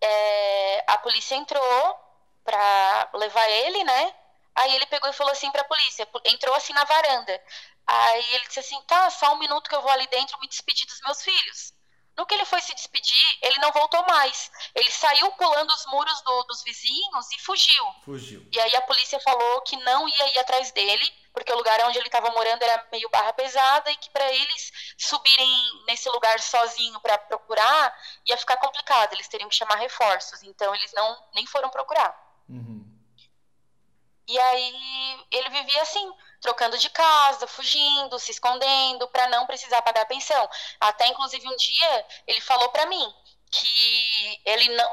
[0.02, 1.95] é, a polícia entrou
[2.43, 4.15] para levar ele, né?
[4.56, 7.39] Aí ele pegou e falou assim para a polícia, entrou assim na varanda.
[7.88, 10.86] Aí ele disse assim: "Tá, só um minuto que eu vou ali dentro me despedir
[10.86, 11.73] dos meus filhos".
[12.17, 14.52] No que ele foi se despedir, ele não voltou mais.
[14.73, 17.86] Ele saiu pulando os muros do, dos vizinhos e fugiu.
[18.04, 18.43] Fugiu.
[18.52, 22.00] E aí a polícia falou que não ia ir atrás dele, porque o lugar onde
[22.00, 27.00] ele estava morando era meio barra pesada e que para eles subirem nesse lugar sozinho
[27.02, 27.95] para procurar
[28.26, 29.13] ia ficar complicado.
[29.13, 30.41] Eles teriam que chamar reforços.
[30.41, 32.17] Então eles não nem foram procurar.
[32.50, 32.84] Uhum.
[34.28, 40.06] E aí ele vivia assim, trocando de casa, fugindo, se escondendo para não precisar pagar
[40.06, 40.50] pensão.
[40.80, 43.13] Até inclusive um dia ele falou para mim
[43.52, 44.91] que ele não,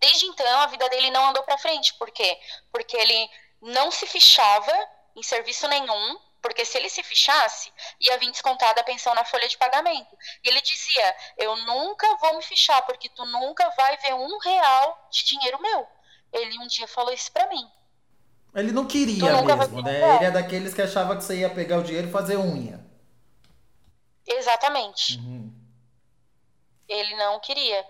[0.00, 2.38] desde então a vida dele não andou para frente, por quê?
[2.70, 3.30] Porque ele
[3.60, 4.72] não se fichava
[5.16, 9.48] em serviço nenhum, porque se ele se fichasse, ia vir descontada a pensão na folha
[9.48, 10.14] de pagamento.
[10.44, 15.08] E ele dizia: Eu nunca vou me fichar, porque tu nunca vai ver um real
[15.10, 15.88] de dinheiro meu.
[16.30, 17.66] Ele um dia falou isso para mim.
[18.54, 20.16] Ele não queria mesmo, né?
[20.16, 22.84] Ele é daqueles que achava que você ia pegar o dinheiro e fazer unha.
[24.26, 25.18] Exatamente.
[25.18, 25.52] Uhum.
[26.88, 27.84] Ele não queria.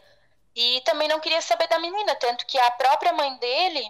[0.54, 3.84] E também não queria saber da menina, tanto que a própria mãe dele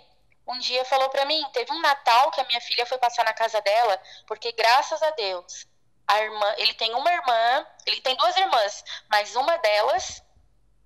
[0.47, 3.33] um dia falou para mim, teve um Natal que a minha filha foi passar na
[3.33, 5.67] casa dela, porque graças a Deus,
[6.07, 10.23] a irmã, ele tem uma irmã, ele tem duas irmãs, mas uma delas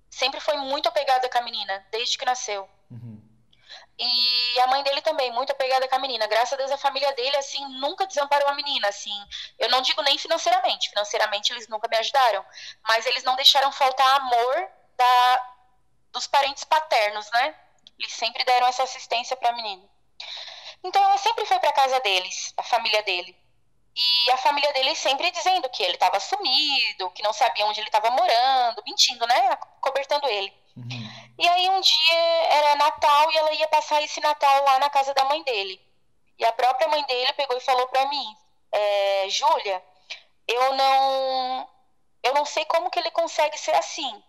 [0.09, 2.67] sempre foi muito apegada com a menina, desde que nasceu.
[2.89, 3.18] Uhum.
[4.01, 6.25] E a mãe dele também, muito apegada com a menina.
[6.25, 9.13] Graças a Deus, a família dele, assim, nunca desamparou a menina, assim.
[9.57, 10.89] Eu não digo nem financeiramente.
[10.89, 12.45] Financeiramente, eles nunca me ajudaram.
[12.87, 15.53] Mas eles não deixaram faltar amor da,
[16.13, 17.53] dos parentes paternos, né?
[17.99, 19.83] Eles sempre deram essa assistência para a menina.
[20.81, 23.37] Então, ela sempre foi para casa deles, a família dele.
[23.93, 27.89] E a família dele sempre dizendo que ele estava sumido, que não sabia onde ele
[27.89, 29.57] estava morando, mentindo, né?
[29.81, 30.57] Cobertando ele.
[30.79, 31.33] Uhum.
[31.37, 32.15] E aí um dia
[32.51, 35.81] era Natal e ela ia passar esse Natal lá na casa da mãe dele.
[36.37, 38.37] E a própria mãe dele pegou e falou para mim,
[38.71, 39.83] é, Júlia,
[40.47, 41.69] eu não,
[42.23, 44.23] eu não sei como que ele consegue ser assim,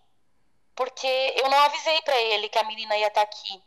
[0.74, 3.62] porque eu não avisei para ele que a menina ia estar tá aqui.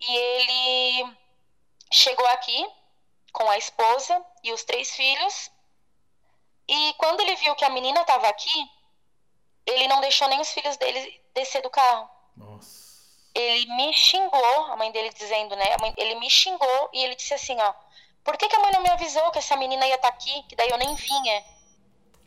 [0.00, 1.16] E ele
[1.92, 2.66] chegou aqui
[3.32, 5.50] com a esposa e os três filhos.
[6.68, 8.70] E quando ele viu que a menina estava aqui,
[9.66, 12.08] ele não deixou nem os filhos dele descer do carro.
[12.36, 12.86] Nossa.
[13.34, 15.76] Ele me xingou, a mãe dele dizendo, né?
[15.78, 17.74] Mãe, ele me xingou e ele disse assim, ó.
[18.24, 20.42] Por que, que a mãe não me avisou que essa menina ia estar tá aqui?
[20.48, 21.44] Que daí eu nem vinha.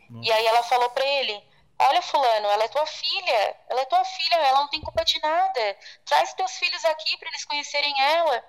[0.09, 0.29] Nossa.
[0.29, 1.43] E aí ela falou pra ele:
[1.77, 3.55] Olha, Fulano, ela é tua filha.
[3.69, 5.77] Ela é tua filha, ela não tem culpa de nada.
[6.05, 8.45] Traz teus filhos aqui para eles conhecerem ela.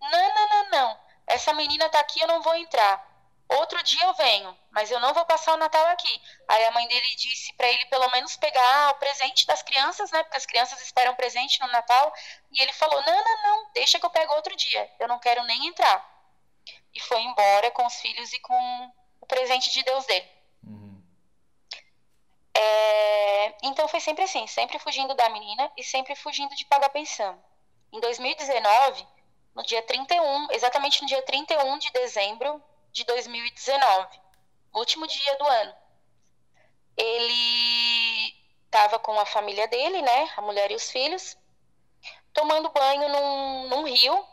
[0.00, 1.00] Não, não, não, não.
[1.26, 3.11] Essa menina tá aqui, eu não vou entrar.
[3.58, 6.22] Outro dia eu venho, mas eu não vou passar o Natal aqui.
[6.48, 10.22] Aí a mãe dele disse para ele pelo menos pegar o presente das crianças, né?
[10.22, 12.12] Porque as crianças esperam presente no Natal.
[12.50, 14.90] E ele falou: Não, não, não, deixa que eu pego outro dia.
[14.98, 16.08] Eu não quero nem entrar.
[16.94, 20.28] E foi embora com os filhos e com o presente de Deus dele.
[20.64, 21.02] Uhum.
[22.56, 23.54] É...
[23.64, 27.42] Então foi sempre assim: sempre fugindo da menina e sempre fugindo de pagar pensão.
[27.92, 29.06] Em 2019,
[29.54, 32.62] no dia 31, exatamente no dia 31 de dezembro
[32.92, 34.20] de 2019,
[34.74, 35.74] último dia do ano.
[36.96, 38.34] Ele
[38.66, 41.36] estava com a família dele, né, a mulher e os filhos,
[42.32, 44.26] tomando banho num, num rio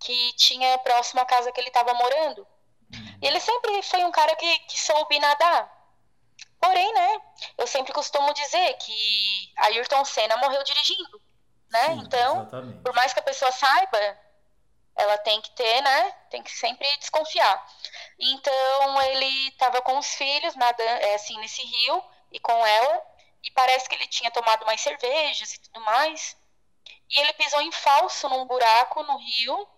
[0.00, 2.46] que tinha próximo à casa que ele estava morando.
[3.20, 5.76] E ele sempre foi um cara que, que soube nadar.
[6.60, 7.20] Porém, né,
[7.56, 11.20] eu sempre costumo dizer que Ayrton Senna morreu dirigindo,
[11.70, 11.86] né?
[11.86, 12.82] Sim, então, exatamente.
[12.82, 14.18] por mais que a pessoa saiba,
[14.98, 16.10] ela tem que ter, né?
[16.30, 17.66] Tem que sempre desconfiar.
[18.18, 23.02] Então ele estava com os filhos nadando, é, assim, nesse rio e com ela,
[23.44, 26.36] e parece que ele tinha tomado mais cervejas e tudo mais.
[27.10, 29.68] E ele pisou em falso num buraco no rio,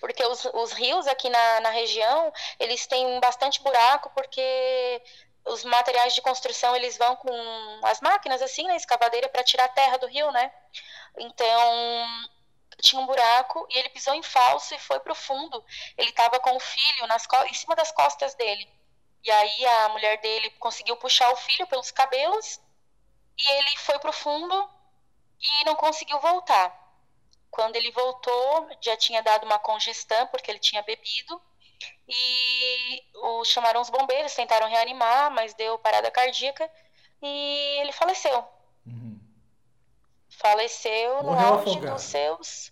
[0.00, 5.02] porque os, os rios aqui na, na região, eles têm bastante buraco, porque
[5.44, 9.68] os materiais de construção, eles vão com as máquinas, assim, na escavadeira, para tirar a
[9.68, 10.52] terra do rio, né?
[11.18, 12.06] Então,
[12.82, 15.64] tinha um buraco e ele pisou em falso e foi pro fundo.
[15.96, 18.68] Ele estava com o filho nas em cima das costas dele.
[19.24, 22.60] E aí a mulher dele conseguiu puxar o filho pelos cabelos
[23.38, 24.68] e ele foi pro fundo
[25.40, 26.76] e não conseguiu voltar.
[27.50, 31.40] Quando ele voltou, já tinha dado uma congestão porque ele tinha bebido
[32.08, 36.68] e o, chamaram os bombeiros, tentaram reanimar, mas deu parada cardíaca
[37.20, 38.44] e ele faleceu.
[38.84, 39.20] Uhum.
[40.28, 41.94] Faleceu Morreu no auge afogado.
[41.94, 42.71] dos seus.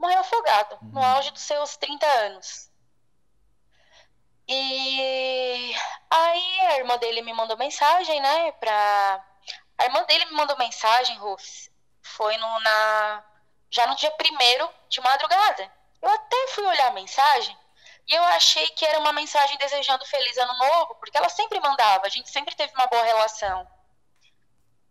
[0.00, 0.92] Morreu afogado, uhum.
[0.92, 2.70] no auge dos seus 30 anos.
[4.48, 5.76] E
[6.08, 9.22] aí a irmã dele me mandou mensagem, né, pra...
[9.76, 11.70] A irmã dele me mandou mensagem, Rufus,
[12.02, 13.24] foi no, na...
[13.70, 15.70] já no dia primeiro de madrugada.
[16.00, 17.56] Eu até fui olhar a mensagem
[18.08, 22.06] e eu achei que era uma mensagem desejando feliz ano novo, porque ela sempre mandava,
[22.06, 23.68] a gente sempre teve uma boa relação.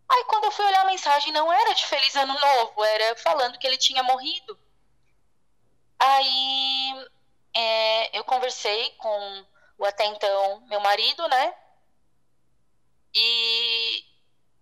[0.08, 3.58] Aí quando eu fui olhar a mensagem, não era de feliz ano novo, era falando
[3.58, 4.56] que ele tinha morrido.
[6.00, 7.08] Aí
[7.54, 9.44] é, eu conversei com
[9.78, 11.54] o até então meu marido, né?
[13.14, 14.04] E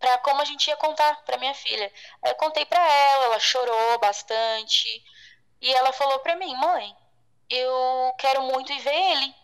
[0.00, 1.92] para como a gente ia contar para minha filha.
[2.22, 5.04] Aí eu contei para ela, ela chorou bastante
[5.60, 6.96] e ela falou para mim, mãe,
[7.48, 9.34] eu quero muito ir ver ele.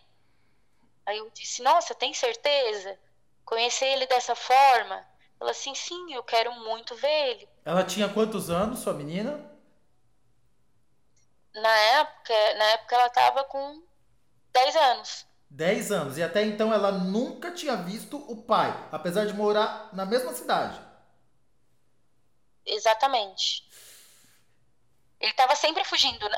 [1.07, 2.98] Aí eu disse, nossa, tem certeza?
[3.44, 5.07] Conhecer ele dessa forma?
[5.40, 7.48] Ela assim, sim, eu quero muito ver ele.
[7.64, 9.54] Ela tinha quantos anos, sua menina?
[11.55, 13.83] Na época, na época ela estava com
[14.53, 15.27] 10 anos.
[15.51, 16.19] 10 anos.
[16.19, 20.81] E até então ela nunca tinha visto o pai, apesar de morar na mesma cidade.
[22.67, 23.64] Exatamente.
[25.21, 26.29] Ele estava sempre fugindo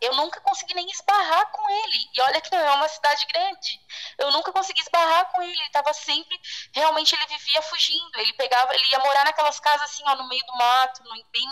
[0.00, 2.10] eu nunca consegui nem esbarrar com ele.
[2.14, 3.80] E olha que não é uma cidade grande.
[4.16, 5.52] Eu nunca consegui esbarrar com ele.
[5.52, 6.40] Ele estava sempre,
[6.72, 8.18] realmente ele vivia fugindo.
[8.18, 11.46] Ele pegava, ele ia morar naquelas casas assim, ó, no meio do mato, no, bem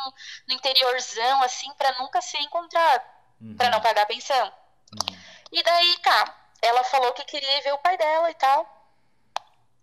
[0.48, 3.04] no, interiorzão, assim, para nunca ser encontrado,
[3.40, 3.56] uhum.
[3.56, 4.46] para não pagar pensão.
[4.46, 5.16] Uhum.
[5.52, 8.76] E daí, tá, ela falou que queria ver o pai dela e tal.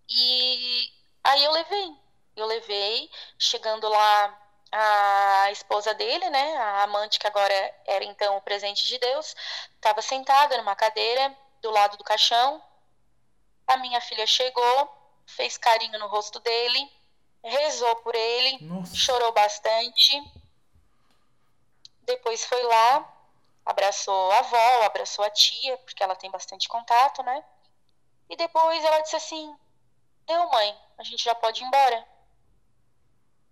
[0.08, 2.04] E aí eu levei.
[2.36, 4.43] Eu levei, chegando lá
[4.76, 7.54] a esposa dele, né, a amante que agora
[7.86, 9.36] era então o presente de Deus,
[9.76, 12.60] estava sentada numa cadeira do lado do caixão.
[13.68, 16.92] A minha filha chegou, fez carinho no rosto dele,
[17.44, 18.96] rezou por ele, Nossa.
[18.96, 20.32] chorou bastante.
[22.02, 23.14] Depois foi lá,
[23.64, 27.44] abraçou a avó, abraçou a tia, porque ela tem bastante contato, né?
[28.28, 29.56] E depois ela disse assim:
[30.26, 32.13] Deu, mãe, a gente já pode ir embora.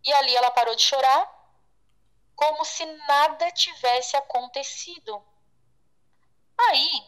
[0.04, 1.30] E ali ela parou de chorar,
[2.34, 5.22] como se nada tivesse acontecido.
[6.68, 7.06] Aí,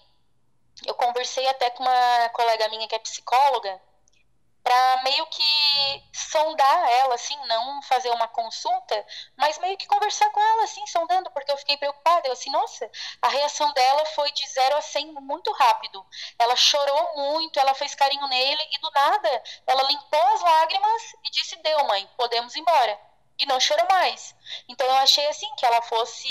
[0.87, 3.81] eu conversei até com uma colega minha que é psicóloga,
[4.65, 10.41] para meio que sondar ela, assim, não fazer uma consulta, mas meio que conversar com
[10.41, 12.27] ela, assim, sondando, porque eu fiquei preocupada.
[12.27, 16.05] Eu assim, nossa, a reação dela foi de 0 a 100 muito rápido.
[16.39, 21.31] Ela chorou muito, ela fez carinho nele e do nada ela limpou as lágrimas e
[21.31, 22.99] disse: Deu, mãe, podemos ir embora.
[23.37, 24.35] E não chorou mais.
[24.69, 26.29] Então eu achei assim que ela fosse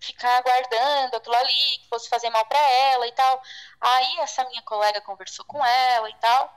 [0.00, 3.40] ficar aguardando aquilo ali, que fosse fazer mal para ela e tal.
[3.80, 6.52] Aí essa minha colega conversou com ela e tal.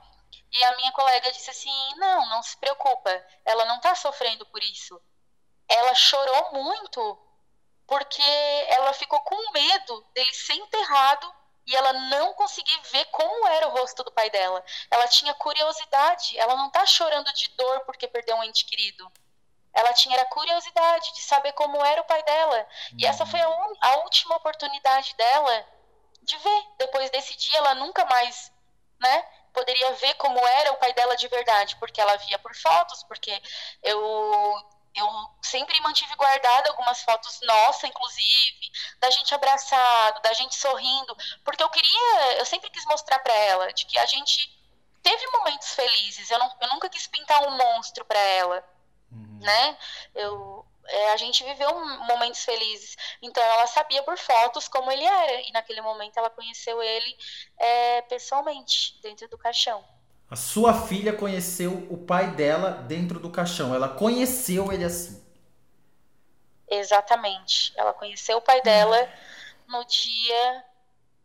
[0.50, 3.10] E a minha colega disse assim: não, não se preocupa,
[3.44, 5.00] ela não está sofrendo por isso.
[5.68, 7.24] Ela chorou muito
[7.86, 8.22] porque
[8.68, 11.34] ela ficou com medo dele ser enterrado
[11.66, 14.64] e ela não conseguia ver como era o rosto do pai dela.
[14.90, 19.10] Ela tinha curiosidade, ela não está chorando de dor porque perdeu um ente querido.
[19.72, 22.66] Ela tinha a curiosidade de saber como era o pai dela.
[22.96, 23.74] E essa foi a, un...
[23.80, 25.66] a última oportunidade dela
[26.22, 26.64] de ver.
[26.78, 28.50] Depois desse dia, ela nunca mais,
[28.98, 29.28] né?
[29.58, 33.42] Poderia ver como era o pai dela de verdade, porque ela via por fotos, porque
[33.82, 33.98] eu
[34.94, 35.08] eu
[35.42, 41.68] sempre mantive guardada algumas fotos nossa, inclusive, da gente abraçado, da gente sorrindo, porque eu
[41.68, 44.50] queria, eu sempre quis mostrar para ela de que a gente
[45.02, 46.30] teve momentos felizes.
[46.30, 48.64] Eu, não, eu nunca quis pintar um monstro para ela,
[49.12, 49.38] uhum.
[49.40, 49.78] né?
[50.14, 51.72] Eu é, a gente viveu
[52.06, 52.96] momentos felizes.
[53.22, 55.40] Então ela sabia por fotos como ele era.
[55.42, 57.16] E naquele momento ela conheceu ele
[57.56, 59.84] é, pessoalmente, dentro do caixão.
[60.30, 63.74] A sua filha conheceu o pai dela dentro do caixão.
[63.74, 65.24] Ela conheceu ele assim.
[66.68, 67.72] Exatamente.
[67.76, 69.08] Ela conheceu o pai dela
[69.66, 70.64] no dia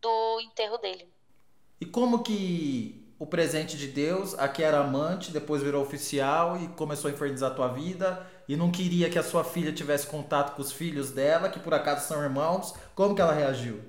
[0.00, 1.12] do enterro dele.
[1.80, 7.10] E como que o presente de Deus, aqui era amante, depois virou oficial e começou
[7.10, 10.60] a infernizar a tua vida e não queria que a sua filha tivesse contato com
[10.60, 13.82] os filhos dela, que por acaso são irmãos, como que ela reagiu?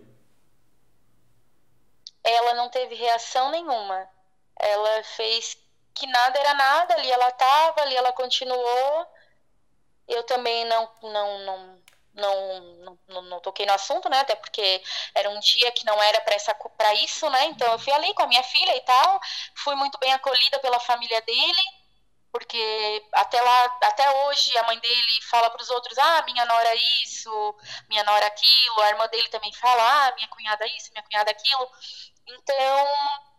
[2.24, 4.08] Ela não teve reação nenhuma.
[4.58, 5.58] Ela fez
[5.94, 9.06] que nada era nada, ali ela estava, ali ela continuou.
[10.08, 11.78] Eu também não, não, não,
[12.16, 14.20] não, não, não, toquei no assunto, né?
[14.20, 14.82] Até porque
[15.14, 17.46] era um dia que não era para isso, né?
[17.48, 19.20] Então eu fui ali com a minha filha e tal,
[19.56, 21.62] fui muito bem acolhida pela família dele,
[22.32, 26.74] porque até lá, até hoje a mãe dele fala para os outros, ah, minha nora
[27.04, 27.56] isso,
[27.90, 31.70] minha nora aquilo, a irmã dele também fala, ah, minha cunhada isso, minha cunhada aquilo.
[32.28, 33.35] Então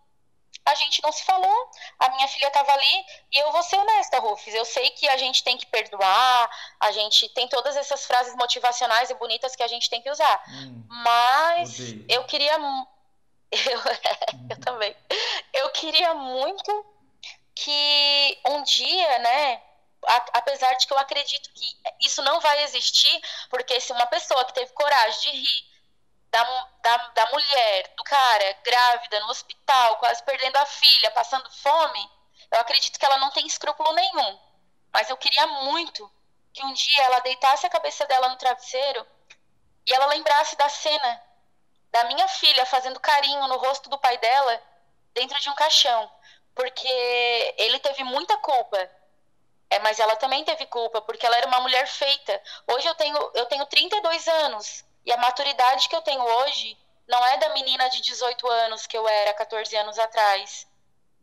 [0.67, 4.19] a gente não se falou, a minha filha estava ali e eu vou ser honesta,
[4.19, 6.51] Rufus, eu sei que a gente tem que perdoar,
[6.81, 10.43] a gente tem todas essas frases motivacionais e bonitas que a gente tem que usar,
[10.49, 12.07] hum, mas odeio.
[12.09, 12.59] eu queria
[13.53, 13.81] eu,
[14.51, 14.95] eu também.
[15.53, 16.85] Eu queria muito
[17.55, 19.63] que um dia, né,
[20.35, 21.67] apesar de que eu acredito que
[22.01, 25.66] isso não vai existir, porque se uma pessoa que teve coragem de rir
[26.37, 32.11] da, da, da mulher, do cara, grávida, no hospital, quase perdendo a filha, passando fome,
[32.51, 34.39] eu acredito que ela não tem escrúpulo nenhum.
[34.93, 36.11] Mas eu queria muito
[36.53, 39.07] que um dia ela deitasse a cabeça dela no travesseiro
[39.87, 41.23] e ela lembrasse da cena
[41.91, 44.63] da minha filha fazendo carinho no rosto do pai dela
[45.15, 46.11] dentro de um caixão.
[46.55, 48.91] Porque ele teve muita culpa.
[49.69, 52.41] É, mas ela também teve culpa, porque ela era uma mulher feita.
[52.69, 54.86] Hoje eu tenho, eu tenho 32 anos.
[55.07, 56.77] E a maturidade que eu tenho hoje
[57.07, 60.67] não é da menina de 18 anos que eu era 14 anos atrás.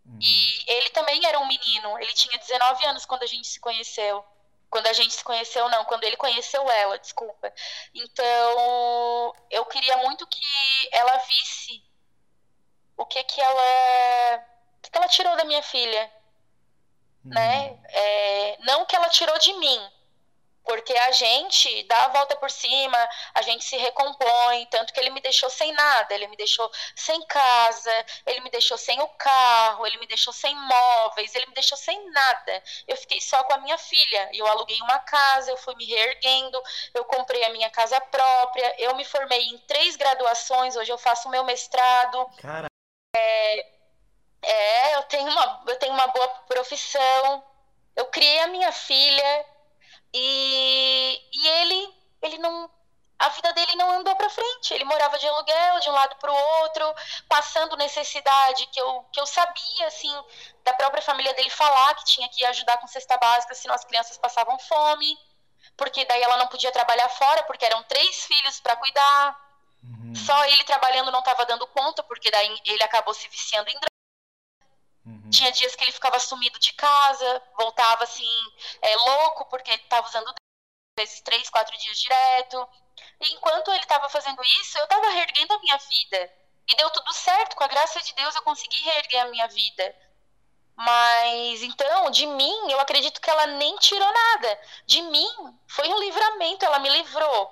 [0.06, 0.18] Uhum.
[0.22, 2.00] E ele também era um menino.
[2.00, 4.24] Ele tinha 19 anos quando a gente se conheceu.
[4.70, 7.54] Quando a gente se conheceu, não, quando ele conheceu ela, desculpa.
[7.94, 11.84] Então, eu queria muito que ela visse
[12.98, 14.46] o que que ela,
[14.78, 16.12] o que ela tirou da minha filha,
[17.24, 17.70] né?
[17.70, 17.74] uhum.
[17.74, 17.84] né?
[17.90, 19.92] É, não que ela tirou de mim,
[20.64, 22.98] porque a gente dá a volta por cima,
[23.34, 27.22] a gente se recompõe, tanto que ele me deixou sem nada, ele me deixou sem
[27.26, 31.78] casa, ele me deixou sem o carro, ele me deixou sem móveis, ele me deixou
[31.78, 32.64] sem nada.
[32.88, 34.30] Eu fiquei só com a minha filha.
[34.34, 36.62] Eu aluguei uma casa, eu fui me reerguendo,
[36.94, 41.28] eu comprei a minha casa própria, eu me formei em três graduações, hoje eu faço
[41.28, 42.26] o meu mestrado.
[42.42, 42.68] Cara.
[43.16, 43.68] É,
[44.44, 47.44] é eu tenho uma, eu tenho uma boa profissão.
[47.96, 49.46] Eu criei a minha filha,
[50.14, 52.70] e, e ele, ele não.
[53.18, 54.74] A vida dele não andou para frente.
[54.74, 56.94] Ele morava de aluguel de um lado para o outro,
[57.30, 60.14] passando necessidade que eu, que eu sabia, assim,
[60.64, 64.18] da própria família dele falar que tinha que ajudar com cesta básica, senão as crianças
[64.18, 65.18] passavam fome.
[65.78, 69.40] Porque daí ela não podia trabalhar fora, porque eram três filhos para cuidar.
[69.84, 70.14] Uhum.
[70.16, 73.80] Só ele trabalhando não estava dando conta, porque daí ele acabou se viciando em
[75.06, 75.30] Uhum.
[75.30, 78.30] Tinha dias que ele ficava sumido de casa, voltava assim,
[78.82, 80.34] é, louco, porque estava usando
[81.00, 82.68] esses três, quatro dias direto.
[83.22, 86.34] E enquanto ele estava fazendo isso, eu estava reerguendo a minha vida.
[86.68, 89.96] E deu tudo certo, com a graça de Deus eu consegui reerguer a minha vida.
[90.76, 94.60] Mas então, de mim, eu acredito que ela nem tirou nada.
[94.86, 95.30] De mim,
[95.68, 97.52] foi um livramento, ela me livrou.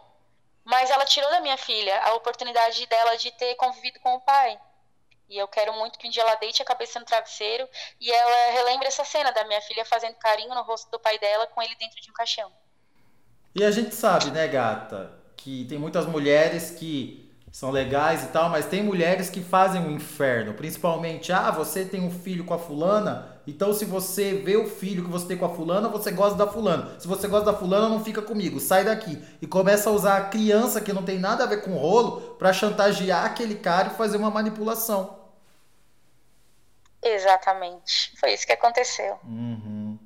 [0.63, 4.59] Mas ela tirou da minha filha a oportunidade dela de ter convivido com o pai.
[5.31, 7.65] E eu quero muito que um dia ela deite a cabeça no travesseiro
[8.01, 11.47] e ela relembre essa cena da minha filha fazendo carinho no rosto do pai dela
[11.47, 12.51] com ele dentro de um caixão.
[13.55, 18.49] E a gente sabe, né, gata, que tem muitas mulheres que são legais e tal,
[18.49, 20.53] mas tem mulheres que fazem o um inferno.
[20.53, 25.05] Principalmente, ah, você tem um filho com a fulana, então se você vê o filho
[25.05, 26.99] que você tem com a fulana, você gosta da fulana.
[26.99, 29.17] Se você gosta da fulana, não fica comigo, sai daqui.
[29.41, 32.51] E começa a usar a criança que não tem nada a ver com rolo para
[32.51, 35.20] chantagear aquele cara e fazer uma manipulação.
[37.01, 38.13] Exatamente.
[38.19, 39.19] Foi isso que aconteceu.
[39.23, 39.97] Uhum.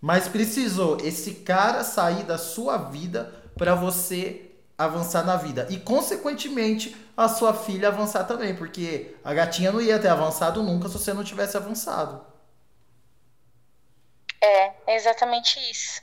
[0.00, 5.66] Mas precisou esse cara sair da sua vida para você avançar na vida.
[5.70, 8.54] E, consequentemente, a sua filha avançar também.
[8.54, 12.24] Porque a gatinha não ia ter avançado nunca se você não tivesse avançado.
[14.40, 16.02] É, é exatamente isso.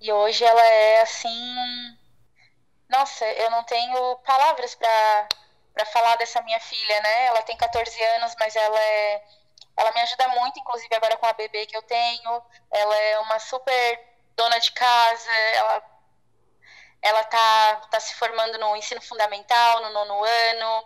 [0.00, 1.96] E hoje ela é assim.
[2.90, 7.26] Nossa, eu não tenho palavras para falar dessa minha filha, né?
[7.26, 9.22] Ela tem 14 anos, mas ela é
[9.76, 12.42] ela me ajuda muito, inclusive agora com a bebê que eu tenho.
[12.70, 14.00] Ela é uma super
[14.36, 15.92] dona de casa, ela
[17.02, 20.84] ela tá, tá se formando no ensino fundamental, no nono ano.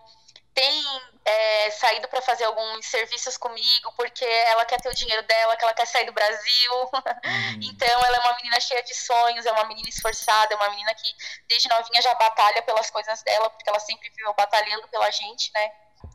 [0.55, 0.83] tem
[1.27, 5.63] é, saído para fazer alguns serviços comigo, porque ela quer ter o dinheiro dela, que
[5.63, 6.73] ela quer sair do Brasil.
[6.73, 7.61] Uhum.
[7.69, 10.95] então, ela é uma menina cheia de sonhos, é uma menina esforçada, é uma menina
[10.95, 11.15] que
[11.47, 15.71] desde novinha já batalha pelas coisas dela, porque ela sempre viveu batalhando pela gente, né?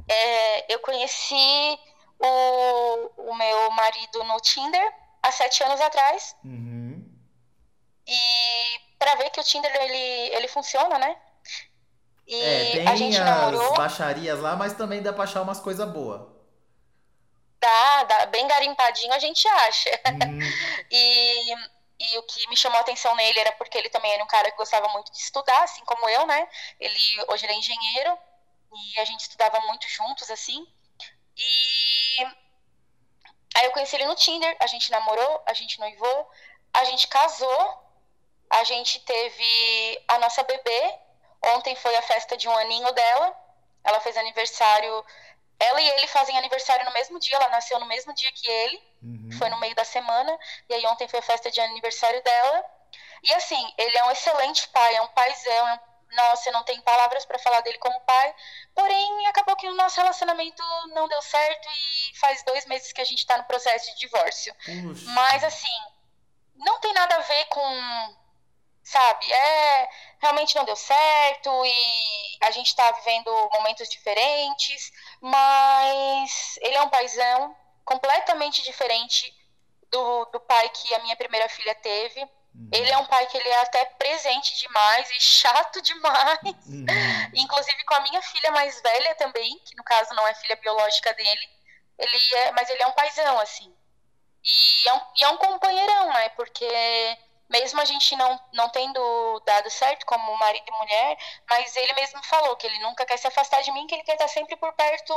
[0.10, 1.80] É, eu conheci
[2.22, 6.36] o, o meu marido no Tinder há sete anos atrás.
[6.44, 7.04] Uhum.
[8.08, 11.18] E para ver que o Tinder ele, ele funciona, né?
[12.28, 13.74] E é, tem a gente as namorou.
[13.74, 16.22] baixarias lá, mas também dá pra achar umas coisas boas.
[17.60, 19.90] Dá, dá, bem garimpadinho a gente acha.
[20.08, 20.40] Uhum.
[20.90, 21.54] e,
[22.00, 24.50] e o que me chamou a atenção nele era porque ele também era um cara
[24.50, 26.48] que gostava muito de estudar, assim como eu, né?
[26.80, 28.18] Ele, hoje ele é engenheiro
[28.74, 30.66] e a gente estudava muito juntos, assim.
[31.38, 32.24] E
[33.56, 36.30] aí eu conheci ele no Tinder, a gente namorou, a gente noivou,
[36.74, 37.82] a gente casou,
[38.50, 41.00] a gente teve a nossa bebê.
[41.56, 43.36] Ontem foi a festa de um aninho dela.
[43.84, 45.06] Ela fez aniversário.
[45.58, 47.36] Ela e ele fazem aniversário no mesmo dia.
[47.38, 48.84] Ela nasceu no mesmo dia que ele.
[49.02, 49.30] Uhum.
[49.38, 50.38] Foi no meio da semana.
[50.70, 52.66] E aí ontem foi a festa de aniversário dela.
[53.24, 55.80] E assim, ele é um excelente pai, é um paizão, é um
[56.12, 58.36] nossa, eu não tenho palavras para falar dele como pai.
[58.76, 63.06] Porém, acabou que o nosso relacionamento não deu certo e faz dois meses que a
[63.06, 64.54] gente está no processo de divórcio.
[65.14, 65.68] Mas, assim,
[66.56, 68.16] não tem nada a ver com.
[68.84, 69.32] Sabe?
[69.32, 69.90] É.
[70.20, 74.92] Realmente não deu certo e a gente está vivendo momentos diferentes,
[75.22, 77.56] mas ele é um paizão
[77.86, 79.34] completamente diferente
[79.90, 82.70] do, do pai que a minha primeira filha teve Uhum.
[82.72, 86.40] Ele é um pai que ele é até presente demais e chato demais.
[86.44, 86.86] Uhum.
[87.36, 91.14] Inclusive com a minha filha mais velha também, que no caso não é filha biológica
[91.14, 91.50] dele.
[91.98, 93.74] Ele é, mas ele é um paizão, assim.
[94.44, 96.30] E é um, e é um companheirão, né?
[96.30, 96.68] Porque
[97.52, 101.18] mesmo a gente não, não tendo dado certo como marido e mulher,
[101.50, 104.14] mas ele mesmo falou que ele nunca quer se afastar de mim, que ele quer
[104.14, 105.14] estar sempre por perto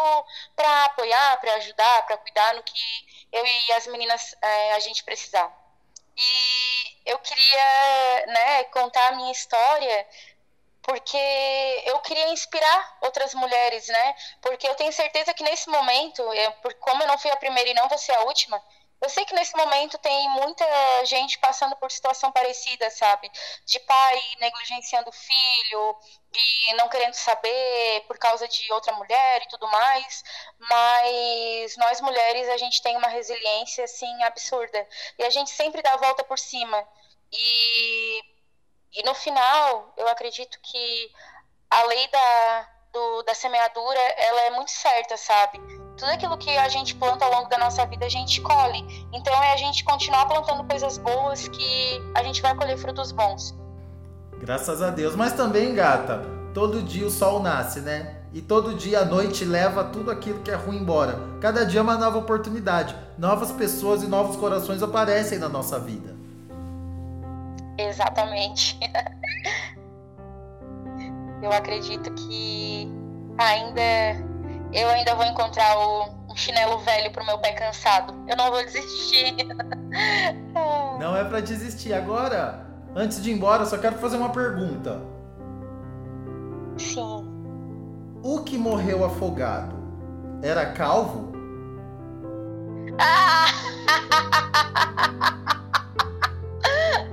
[0.55, 5.05] para apoiar, para ajudar, para cuidar no que eu e as meninas é, a gente
[5.05, 5.64] precisar.
[6.17, 10.07] E eu queria né, contar a minha história
[10.83, 11.17] porque
[11.87, 14.15] eu queria inspirar outras mulheres, né?
[14.43, 17.75] Porque eu tenho certeza que nesse momento, eu, como eu não fui a primeira e
[17.75, 18.63] não vou ser a última,
[19.01, 20.65] eu sei que nesse momento tem muita
[21.05, 23.31] gente passando por situação parecida, sabe?
[23.67, 25.97] De pai negligenciando o filho
[26.35, 30.25] e não querendo saber por causa de outra mulher e tudo mais.
[30.59, 34.89] Mas nós mulheres, a gente tem uma resiliência, assim, absurda.
[35.19, 36.89] E a gente sempre dá a volta por cima.
[37.31, 38.23] E,
[38.95, 41.13] e no final, eu acredito que
[41.71, 45.61] a lei da, do, da semeadura, ela é muito certa, sabe?
[45.97, 49.07] tudo aquilo que a gente planta ao longo da nossa vida a gente colhe.
[49.13, 53.55] Então é a gente continuar plantando coisas boas que a gente vai colher frutos bons.
[54.39, 55.15] Graças a Deus.
[55.15, 56.23] Mas também, gata,
[56.53, 58.17] todo dia o sol nasce, né?
[58.33, 61.19] E todo dia a noite leva tudo aquilo que é ruim embora.
[61.41, 62.97] Cada dia é uma nova oportunidade.
[63.17, 66.15] Novas pessoas e novos corações aparecem na nossa vida.
[67.79, 68.79] Exatamente.
[71.45, 72.91] Eu acredito que
[73.37, 73.83] ainda
[74.73, 78.15] eu ainda vou encontrar o, um chinelo velho pro meu pé cansado.
[78.27, 79.37] Eu não vou desistir.
[80.99, 81.93] não é para desistir.
[81.93, 82.67] Agora,
[82.97, 85.03] antes de ir embora, só quero fazer uma pergunta.
[86.79, 87.29] Sim.
[88.23, 89.77] O que morreu afogado
[90.43, 91.31] era calvo?
[92.99, 93.49] Ah!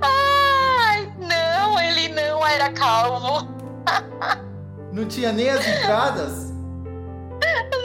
[0.00, 3.51] Ai, não, ele não era calvo.
[4.92, 6.52] Não tinha nem as entradas?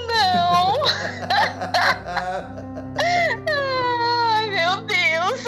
[0.07, 0.77] Não!
[4.35, 5.43] Ai, meu Deus!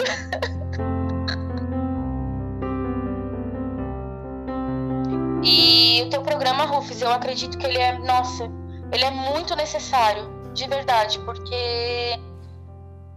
[5.42, 8.44] E o teu programa, Rufus, eu acredito que ele é, nossa,
[8.92, 12.20] ele é muito necessário, de verdade, porque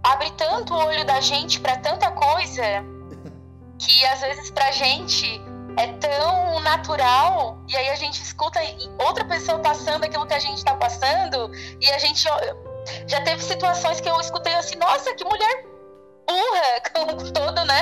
[0.04, 2.64] abre tanto o olho da gente para tanta coisa
[3.78, 5.42] que às vezes pra gente
[5.78, 8.60] é tão natural e aí a gente escuta
[9.00, 11.52] outra pessoa passando aquilo que a gente está passando
[11.82, 12.24] e a gente
[13.08, 15.66] já teve situações que eu escutei assim, nossa, que mulher
[16.28, 16.82] burra,
[17.18, 17.82] com todo, né?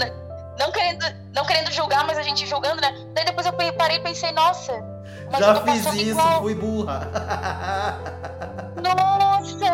[0.00, 0.22] É.
[0.58, 2.92] Não querendo, não querendo julgar, mas a gente julgando, né?
[3.14, 4.72] Daí depois eu parei e pensei, nossa,
[5.38, 6.42] já fiz isso, igual.
[6.42, 7.08] fui burra.
[8.82, 9.66] Nossa!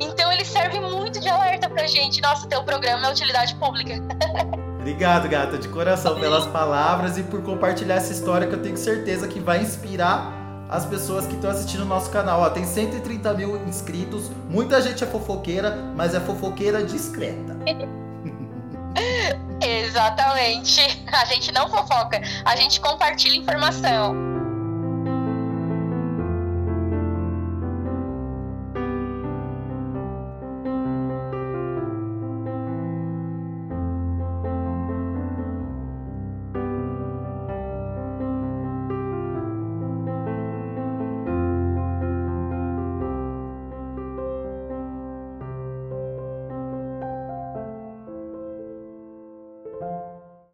[0.00, 2.20] Então ele serve muito de alerta pra gente.
[2.20, 3.94] Nossa, teu programa é utilidade pública.
[4.86, 9.26] Obrigado, gata, de coração pelas palavras e por compartilhar essa história que eu tenho certeza
[9.26, 10.32] que vai inspirar
[10.68, 12.40] as pessoas que estão assistindo o nosso canal.
[12.40, 17.56] Ó, tem 130 mil inscritos, muita gente é fofoqueira, mas é fofoqueira discreta.
[19.60, 20.80] Exatamente.
[21.12, 24.35] A gente não fofoca, a gente compartilha informação.